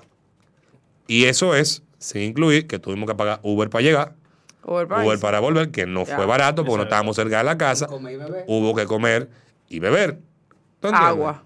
[1.07, 4.15] Y eso es sin incluir que tuvimos que pagar Uber para llegar.
[4.63, 6.15] Uber para volver, que no Ya.
[6.15, 7.85] fue barato porque no estábamos cerca de la casa.
[7.87, 8.45] Comer y beber.
[8.47, 9.29] Hubo que comer
[9.69, 10.19] y beber.
[10.81, 11.43] Agua.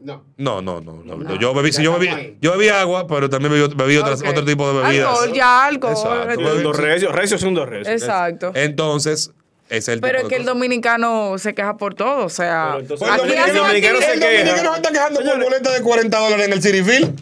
[0.00, 0.22] No.
[0.36, 1.02] No, no, no.
[1.04, 1.16] no.
[1.16, 1.38] No.
[1.40, 4.66] Yo, bebí, sí, yo, bebí, yo bebí agua, pero también bebí, bebí otras- otro tipo
[4.70, 5.08] de bebidas.
[5.08, 5.92] Alcohol, ya, alcohol.
[5.92, 6.72] Exacto.
[7.12, 8.02] Recios son dos recios.
[8.02, 8.52] Exacto.
[8.54, 9.32] Entonces,
[9.70, 12.24] es el Pero es que el dominicano se queja por todo.
[12.26, 14.30] O sea, entonces- el aquí dominicano- hacen el dominicano se El queja.
[14.32, 17.20] dominicano se está quejando por boleta de 40 dólares en el City Field.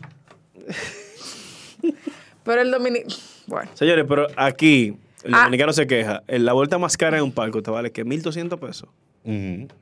[2.45, 3.15] Pero el dominicano.
[3.47, 3.71] Bueno.
[3.75, 5.39] Señores, pero aquí el Ah.
[5.45, 6.23] dominicano se queja.
[6.29, 8.89] La vuelta más cara en un palco te vale que 1.200 pesos.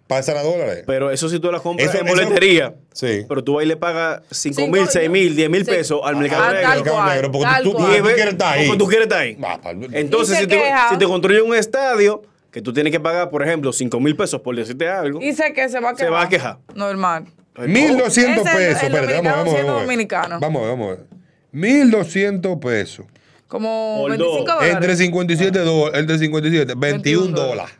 [0.06, 0.84] Pasan a dólares.
[0.86, 2.74] Pero eso si tú la compras Eso- en eso- boletería.
[2.92, 3.24] Sí.
[3.26, 5.70] Pero tú ahí le pagas 5 Cinco- mil, 6 mil, 10 mil Sí.
[5.70, 6.92] pesos al mercado Ah, negro.
[6.92, 8.66] cual, negro, porque tú- tú- tú quieres estar ahí.
[8.66, 9.38] Porque tú quieres estar ahí.
[9.42, 9.58] Ah,
[9.92, 13.72] Entonces, si te, si te construyen un estadio que tú tienes que pagar, por ejemplo,
[13.72, 16.12] 5 mil pesos por decirte algo, Y sé que se va a Se quejar.
[16.12, 16.58] va a quejar.
[16.74, 17.24] Normal.
[17.58, 18.82] 1200 Ese es el- pesos.
[18.82, 19.70] el Espérate, vamos, vamos, siendo vamos.
[19.70, 19.82] a ver.
[19.86, 20.40] dominicano.
[20.40, 20.86] Vamos, a ver, vamos.
[20.86, 21.06] a ver.
[21.52, 23.06] 1200 pesos.
[23.48, 24.46] Como Por 25 dos.
[24.46, 24.74] dólares.
[24.74, 27.74] Entre 57 dólares, entre 57, 21 21 dólares.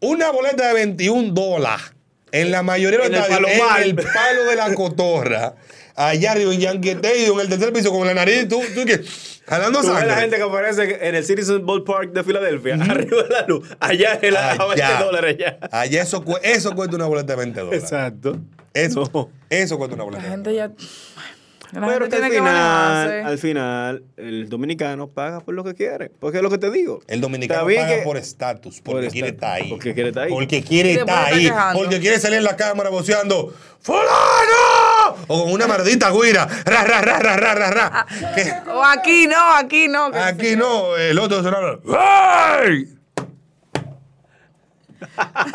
[0.00, 1.92] Una boleta de 21 dólares.
[2.32, 3.50] En la mayoría de los estadios,
[3.84, 5.54] el palo de la cotorra,
[5.94, 9.00] allá arriba en Stadium, en el tercer piso, con la nariz, tú, tú que,
[9.46, 10.06] jalando sangre.
[10.06, 13.68] la gente que aparece en el Citizen Ball Park de Filadelfia, arriba de la luz,
[13.80, 15.02] allá en la a 20 Allá.
[15.04, 15.58] dólares ya.
[15.70, 17.82] Allá eso, cu- eso cuesta una boleta de 20 dólares.
[17.82, 18.38] Exacto.
[18.72, 19.30] Eso, No.
[19.50, 20.84] eso cuesta una boleta La de 20 gente ya.
[21.80, 25.74] La Pero que al tiene que final, al final, el dominicano paga por lo que
[25.74, 26.08] quiere.
[26.20, 27.00] Porque es lo que te digo.
[27.08, 29.70] El dominicano paga que- por estatus, porque por quiere estar ahí.
[29.70, 30.30] porque quiere estar ahí.
[30.30, 31.44] Porque quiere estar ahí.
[31.48, 31.80] quejando.
[31.82, 34.83] Porque quiere salir en la cámara voceando ¡Fulano!
[35.28, 36.46] O con una maldita guira.
[36.64, 38.06] Ra, ra, ra, ra, ra, ra, ra.
[38.34, 40.10] Que O aquí no, aquí no.
[40.10, 41.78] que- aquí no, el otro sonaba.
[41.98, 42.88] ¡Ay!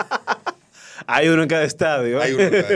[1.12, 2.22] Hay uno en cada estadio.
[2.22, 2.68] Hay uno en cada-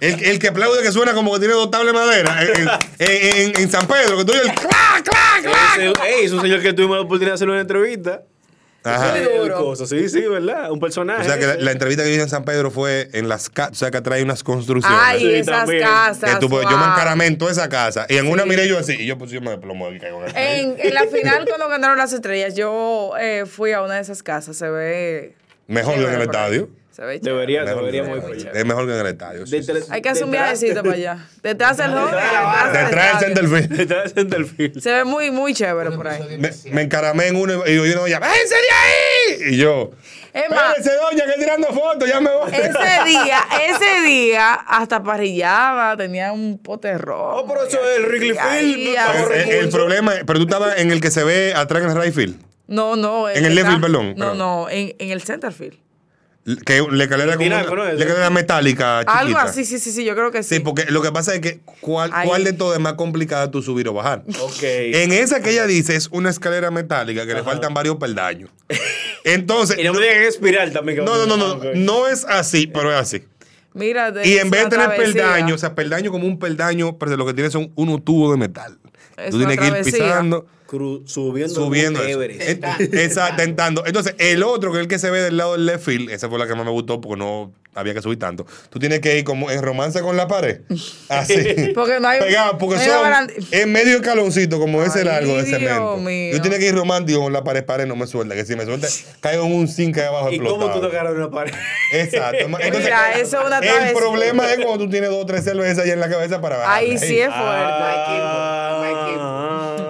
[0.00, 2.42] el, el que aplaude que suena como que tiene dos tablas de madera.
[2.42, 2.68] En,
[2.98, 5.78] en- en- en San Pedro, que tú oyes el clac, clac, clac.
[5.78, 8.22] Ese- ey, es un señor que tuvimos la oportunidad de hacerle una entrevista.
[8.82, 9.14] Ajá.
[9.86, 10.70] Sí, sí, ¿verdad?
[10.70, 11.20] Un personaje.
[11.22, 13.72] O sea que la, la entrevista que hice en San Pedro fue en las casas,
[13.72, 14.98] o sea que trae unas construcciones.
[15.02, 15.82] Ay, Sí, esas también.
[15.82, 16.34] casas.
[16.34, 16.92] que tú, puedes- yo me wow.
[16.94, 19.90] encaramento esa casa y en una miré yo así y yo pues yo me desplomo
[19.92, 23.82] y caigo en En, en la final, cuando ganaron las estrellas, yo eh, fui a
[23.82, 24.56] una de esas casas.
[24.56, 25.34] Se ve.
[25.66, 26.70] Mejor que en el estadio.
[26.92, 28.50] Se ve Debería, que en muy allá.
[28.52, 29.46] Es mejor que en el estadio.
[29.46, 29.72] sí, sí.
[29.90, 31.18] Hay que hacer un Detrás- viajecito para allá.
[31.42, 32.10] Detrás del home.
[32.72, 33.68] Detrás del centerfield.
[33.76, 34.80] Detrás del centerfield.
[34.80, 36.36] Se ve muy, muy chévere por ahí.
[36.38, 38.60] Me, me encaramé en uno y yo, no, ya, ¡váyanse de
[39.46, 39.54] ahí!
[39.54, 39.92] Y yo,
[40.32, 42.50] Es más, ¡espérense, doña, que tirando fotos, ya me voy!
[42.52, 42.68] ese
[43.06, 43.38] día,
[43.68, 47.36] ese día, hasta parrillaba, tenía un pote rojo.
[47.42, 50.78] Oh, pero eso es el Wrigley Field, El, el- el problema, es- pero tú estabas
[50.78, 52.36] en el que se ve atrás en el right field,
[52.66, 53.28] No, no.
[53.28, 54.38] En el left field, perdón, No, perdón.
[54.38, 55.78] no, en, en el centerfield.
[56.64, 57.94] Que la escalera como una- ¿no es?
[57.98, 59.18] la escalera metálica chiquita.
[59.18, 60.56] Algo así, sí, sí, sí, yo creo que sí.
[60.56, 63.62] Sí, porque lo que pasa es que ¿cuál, cuál de todo es más complicado tú
[63.62, 64.22] subir o bajar?
[64.40, 64.62] Ok.
[64.62, 68.50] En esa que ella dice es una escalera metálica que le faltan varios peldaños.
[69.24, 70.98] Entonces, Y no me digan espiral también.
[70.98, 73.24] que no, no, no, no, no es así, pero es así.
[73.72, 75.04] Mira, de- Y en vez de tener travesía.
[75.22, 78.38] peldaños, o sea, peldaño como un peldaño, pero lo que tiene son unos tubos de
[78.38, 78.78] metal.
[79.24, 79.92] Es tú tienes que ir travesía.
[80.04, 81.54] pisando, Cru- subiendo.
[81.54, 82.00] subiendo.
[82.04, 83.84] Exacto, tentando.
[83.86, 86.28] Entonces, el otro, que es el que se ve del lado del left field, esa
[86.28, 88.46] fue la que más me gustó porque no había que subir tanto.
[88.68, 90.60] Tú tienes que ir como en romance con la pared.
[91.08, 91.34] Así.
[91.74, 95.44] Porque no hay- Pegado, porque no hay son en medio escaloncito, como ese largo de
[95.44, 95.96] Dios cemento.
[95.98, 96.32] mío.
[96.36, 98.34] Yo tenía que ir romántico con la pared, pared, no me suelta.
[98.34, 98.88] Que si me suelta,
[99.20, 100.88] caigo en un zinc ahí abajo ¿Y cómo tú explotado.
[100.88, 101.52] agarras una pared?
[101.92, 102.38] Exacto.
[102.44, 105.84] Entonces, Mira, eso es una el problema es cuando tú tienes dos o tres cervezas
[105.84, 106.74] ahí en la cabeza para bajar.
[106.76, 107.42] Ahí sí es fuerte.
[107.42, 108.79] Ah.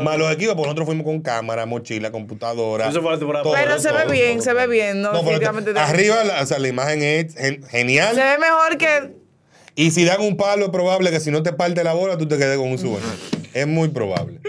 [0.05, 2.89] Más los equipos, pues nosotros fuimos con cámara, mochila, computadora.
[2.89, 4.43] Eso fue la temporada todo, Pero se ve todo, bien, todo.
[4.45, 5.03] se ve bien.
[5.03, 5.73] No, definitivamente.
[5.73, 8.15] te- arriba, la, o sea, la imagen es gen- genial.
[8.15, 9.15] Se ve mejor que.
[9.77, 12.27] Y si dan un palo, es probable que si no te parte la bola, tú
[12.29, 12.99] te quedes con un sueño.
[13.55, 14.41] es muy probable.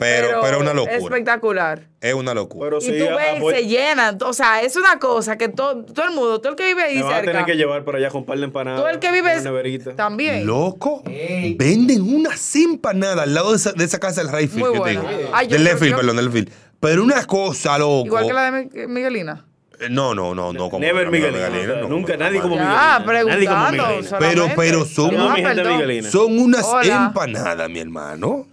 [0.00, 0.96] Pero, pero, es una locura.
[0.96, 1.86] Espectacular.
[2.00, 2.66] Es una locura.
[2.66, 4.18] Pero Y sí, tú ves, apoy- se llenan.
[4.24, 6.96] O sea, es una cosa que todo, todo el mundo, todo el que vive ahí
[6.96, 7.30] me vas a cerca.
[7.32, 8.80] tener que llevar por allá con par de empanadas.
[8.80, 9.94] Todo el que vive neverita.
[9.94, 10.46] también.
[10.46, 14.78] Loco, venden unas empanadas al lado de esa, de esa casa del Rayfield Muy que
[14.78, 15.00] buena.
[15.02, 15.30] te digo.
[15.32, 16.50] Ay, yo del Leftfield, yo- perdón, del Leftfield.
[16.80, 18.06] Pero una cosa, loco.
[18.06, 19.44] Igual que la de Mi- Miguelina.
[19.78, 20.68] Eh, No, no, no, no.
[20.70, 21.48] Como Never Miguelina.
[21.48, 22.76] Miguelina, no, Nunca, como- nadie como Miguelina.
[22.76, 23.86] Nadie como preguntando.
[23.88, 24.18] Miguelina.
[24.18, 27.06] Pero, pero son, Ah, son unas Hola.
[27.08, 28.46] empanadas, mi hermano.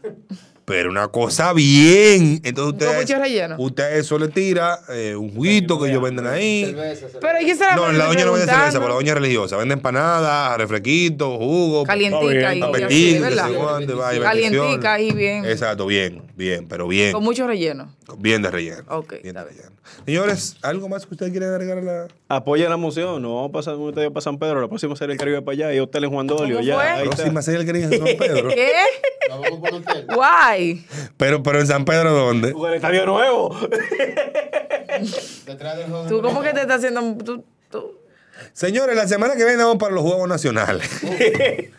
[0.68, 2.41] Pero una cosa bien.
[2.43, 2.95] Entonces Con ustedes.
[2.97, 3.55] mucho relleno.
[3.57, 6.65] Usted eso le tira, eh, un juguito que ellos venden ahí.
[6.65, 7.20] Cerveza, cerveza.
[7.22, 9.13] Pero ¿y qué se la No, la doña no vende cerveza, pero la doña es
[9.13, 9.55] religiosa.
[9.55, 11.86] Vende empanadas, refresquitos, jugo.
[11.86, 15.45] Calientica que vaya, Calientica y bien.
[15.45, 17.13] Exacto, bien, bien, pero bien.
[17.13, 17.95] Con mucho relleno.
[18.18, 18.84] Bien de relleno.
[18.89, 19.72] Ok, bien de relleno.
[20.05, 23.22] Señores, ¿algo más que ustedes quieren agregar a la Apoya la moción.
[23.22, 24.59] No vamos a pasar un estadio para San Pedro.
[24.59, 26.57] La próxima serie el Caribe para allá y hotel en Juan Dolio.
[26.57, 27.15] ¿Cómo Ya, ahí está.
[27.15, 28.49] próxima serie del Caribe de San Pedro?
[28.49, 28.72] ¿Qué?
[29.30, 30.18] Nos
[31.18, 32.51] pero, pero en San Pedro, ¿dónde?
[32.53, 33.55] Con el estadio nuevo.
[35.45, 36.10] Detrás del joven.
[36.10, 37.16] ¿Tú cómo que te estás haciendo?
[37.24, 37.97] Tú, tú-
[38.53, 40.88] Señores, la semana que viene vamos para los Juegos Nacionales.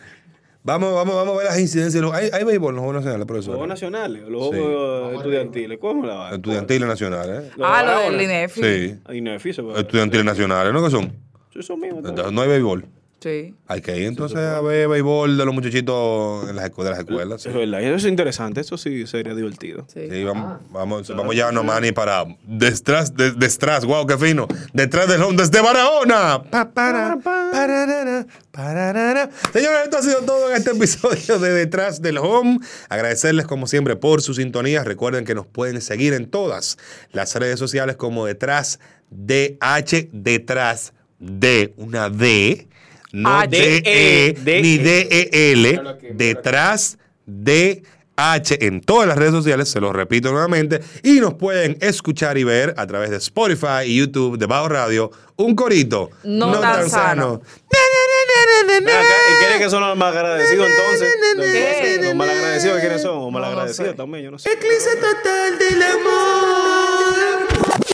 [0.63, 2.03] vamos, vamos, vamos a ver las incidencias.
[2.13, 3.51] ¿Hay, hay béisbol en los Juegos Nacionales, profesor?
[3.51, 4.49] Los Juegos nacionales, los Sí.
[4.57, 5.77] Juegos estudiantiles.
[5.79, 6.31] ¿Cómo la va?
[6.35, 7.51] Estudiantiles nacionales, ¿eh?
[7.55, 8.11] Ah, lo Barahona.
[8.17, 8.61] del INEFI.
[8.61, 8.99] Sí.
[9.09, 10.83] Es fiso, pero- Estudiantiles nacionales, ¿no?
[10.83, 11.13] ¿Qué son?
[11.53, 12.03] Sí, son mismos.
[12.05, 12.85] Entonces, no hay béisbol.
[13.21, 13.53] Sí.
[13.67, 16.99] Hay que ir entonces a ver béisbol de los muchachitos en las escu- de las
[16.99, 17.41] escuelas.
[17.41, 17.49] sí.
[17.49, 18.61] Es verdad, y eso es interesante.
[18.61, 19.85] Eso sí sería divertido.
[19.93, 20.07] Sí.
[20.09, 24.47] Sí, vamos, vamos, vamos ya no Manny para detrás, de, detrás, wow, qué fino.
[24.73, 26.43] Detrás del home desde Barahona.
[26.43, 29.29] Pa, para, pararara, pararara.
[29.51, 32.59] Señores, esto ha sido todo en este episodio de Detrás del Home.
[32.87, 34.83] Agradecerles como siempre por su sintonía.
[34.85, 36.77] Recuerden que nos pueden seguir en todas
[37.11, 38.79] las redes sociales como Detrás
[39.11, 42.68] DH, Detrás de una D,
[43.11, 44.77] no D, E, D, ni E.
[44.79, 45.81] D, E, L,
[46.13, 47.83] detrás de
[48.15, 52.43] H en todas las redes sociales, se los repito nuevamente, y nos pueden escuchar y
[52.43, 57.41] ver a través de Spotify y YouTube de Bajo Radio, un corito No tan sano.
[57.71, 61.13] ¿Y quiénes que son los más agradecidos entonces?
[61.37, 61.99] ¿Qué?
[62.03, 63.17] Los mal agradecidos, ¿quiénes son?
[63.17, 63.97] O mal No, no agradecidos sé.
[63.97, 64.51] también, yo no sé.
[64.51, 67.47] Eclipse total del amor.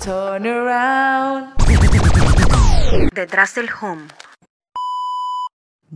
[0.03, 1.53] Turn around.
[3.13, 4.03] Detrás del home.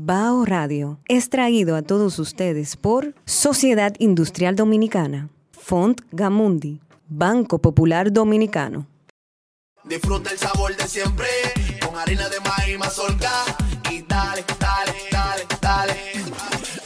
[0.02, 6.80] Bao Radio es traído a todos ustedes por Sociedad Industrial Dominicana, Font Gamundi,
[7.10, 8.88] Banco Popular Dominicano.
[9.84, 11.28] Disfruta el sabor de siempre
[11.86, 13.30] con harina de maíz mazorca
[13.92, 15.96] y dale, dale, dale, dale.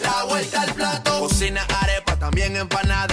[0.01, 1.20] La vuelta al plato.
[1.20, 3.12] Cocina arepa, también empanada.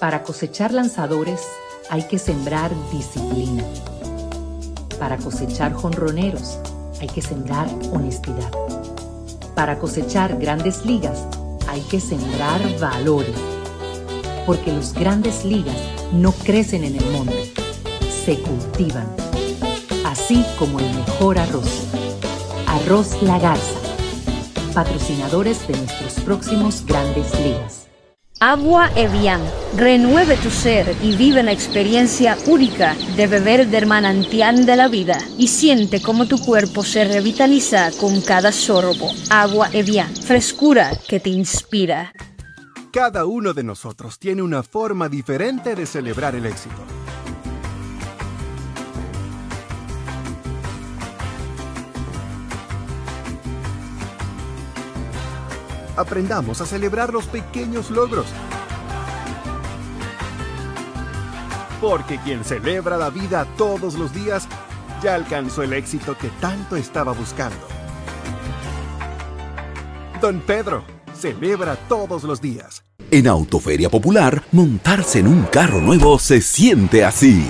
[0.00, 1.42] Para cosechar lanzadores
[1.90, 3.62] hay que sembrar disciplina.
[4.98, 6.58] Para cosechar jonroneros
[7.02, 8.50] hay que sembrar honestidad.
[9.54, 11.26] Para cosechar grandes ligas
[11.68, 13.36] hay que sembrar valores.
[14.46, 15.76] Porque los grandes ligas
[16.14, 17.52] no crecen en el monte,
[18.24, 19.06] se cultivan.
[20.06, 21.84] Así como el mejor arroz.
[22.66, 23.78] Arroz La Garza.
[24.72, 27.89] Patrocinadores de nuestros próximos grandes ligas.
[28.42, 29.42] Agua Evian.
[29.76, 35.18] Renueve tu ser y vive la experiencia única de beber del manantial de la vida
[35.36, 39.10] y siente cómo tu cuerpo se revitaliza con cada sorbo.
[39.28, 40.16] Agua Evian.
[40.16, 42.14] Frescura que te inspira.
[42.90, 46.82] Cada uno de nosotros tiene una forma diferente de celebrar el éxito.
[56.00, 58.24] Aprendamos a celebrar los pequeños logros.
[61.78, 64.48] Porque quien celebra la vida todos los días
[65.02, 67.68] ya alcanzó el éxito que tanto estaba buscando.
[70.22, 70.84] Don Pedro
[71.14, 72.82] celebra todos los días.
[73.10, 77.46] En Autoferia Popular, montarse en un carro nuevo se siente así.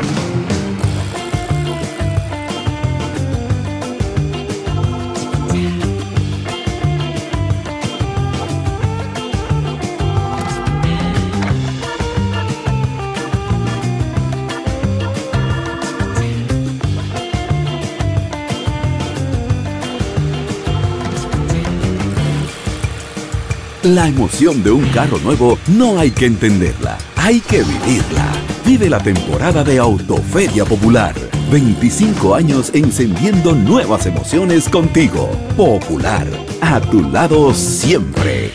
[23.84, 28.30] La emoción de un carro nuevo no hay que entenderla, hay que vivirla.
[28.62, 31.14] Vive la temporada de Autoferia Popular.
[31.50, 35.30] 25 años encendiendo nuevas emociones contigo.
[35.56, 36.26] Popular,
[36.60, 38.50] a tu lado siempre.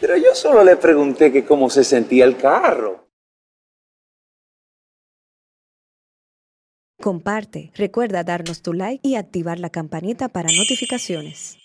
[0.00, 3.06] Pero yo solo le pregunté que cómo se sentía el carro.
[7.02, 11.58] Comparte, recuerda darnos tu like y activar la campanita para notificaciones.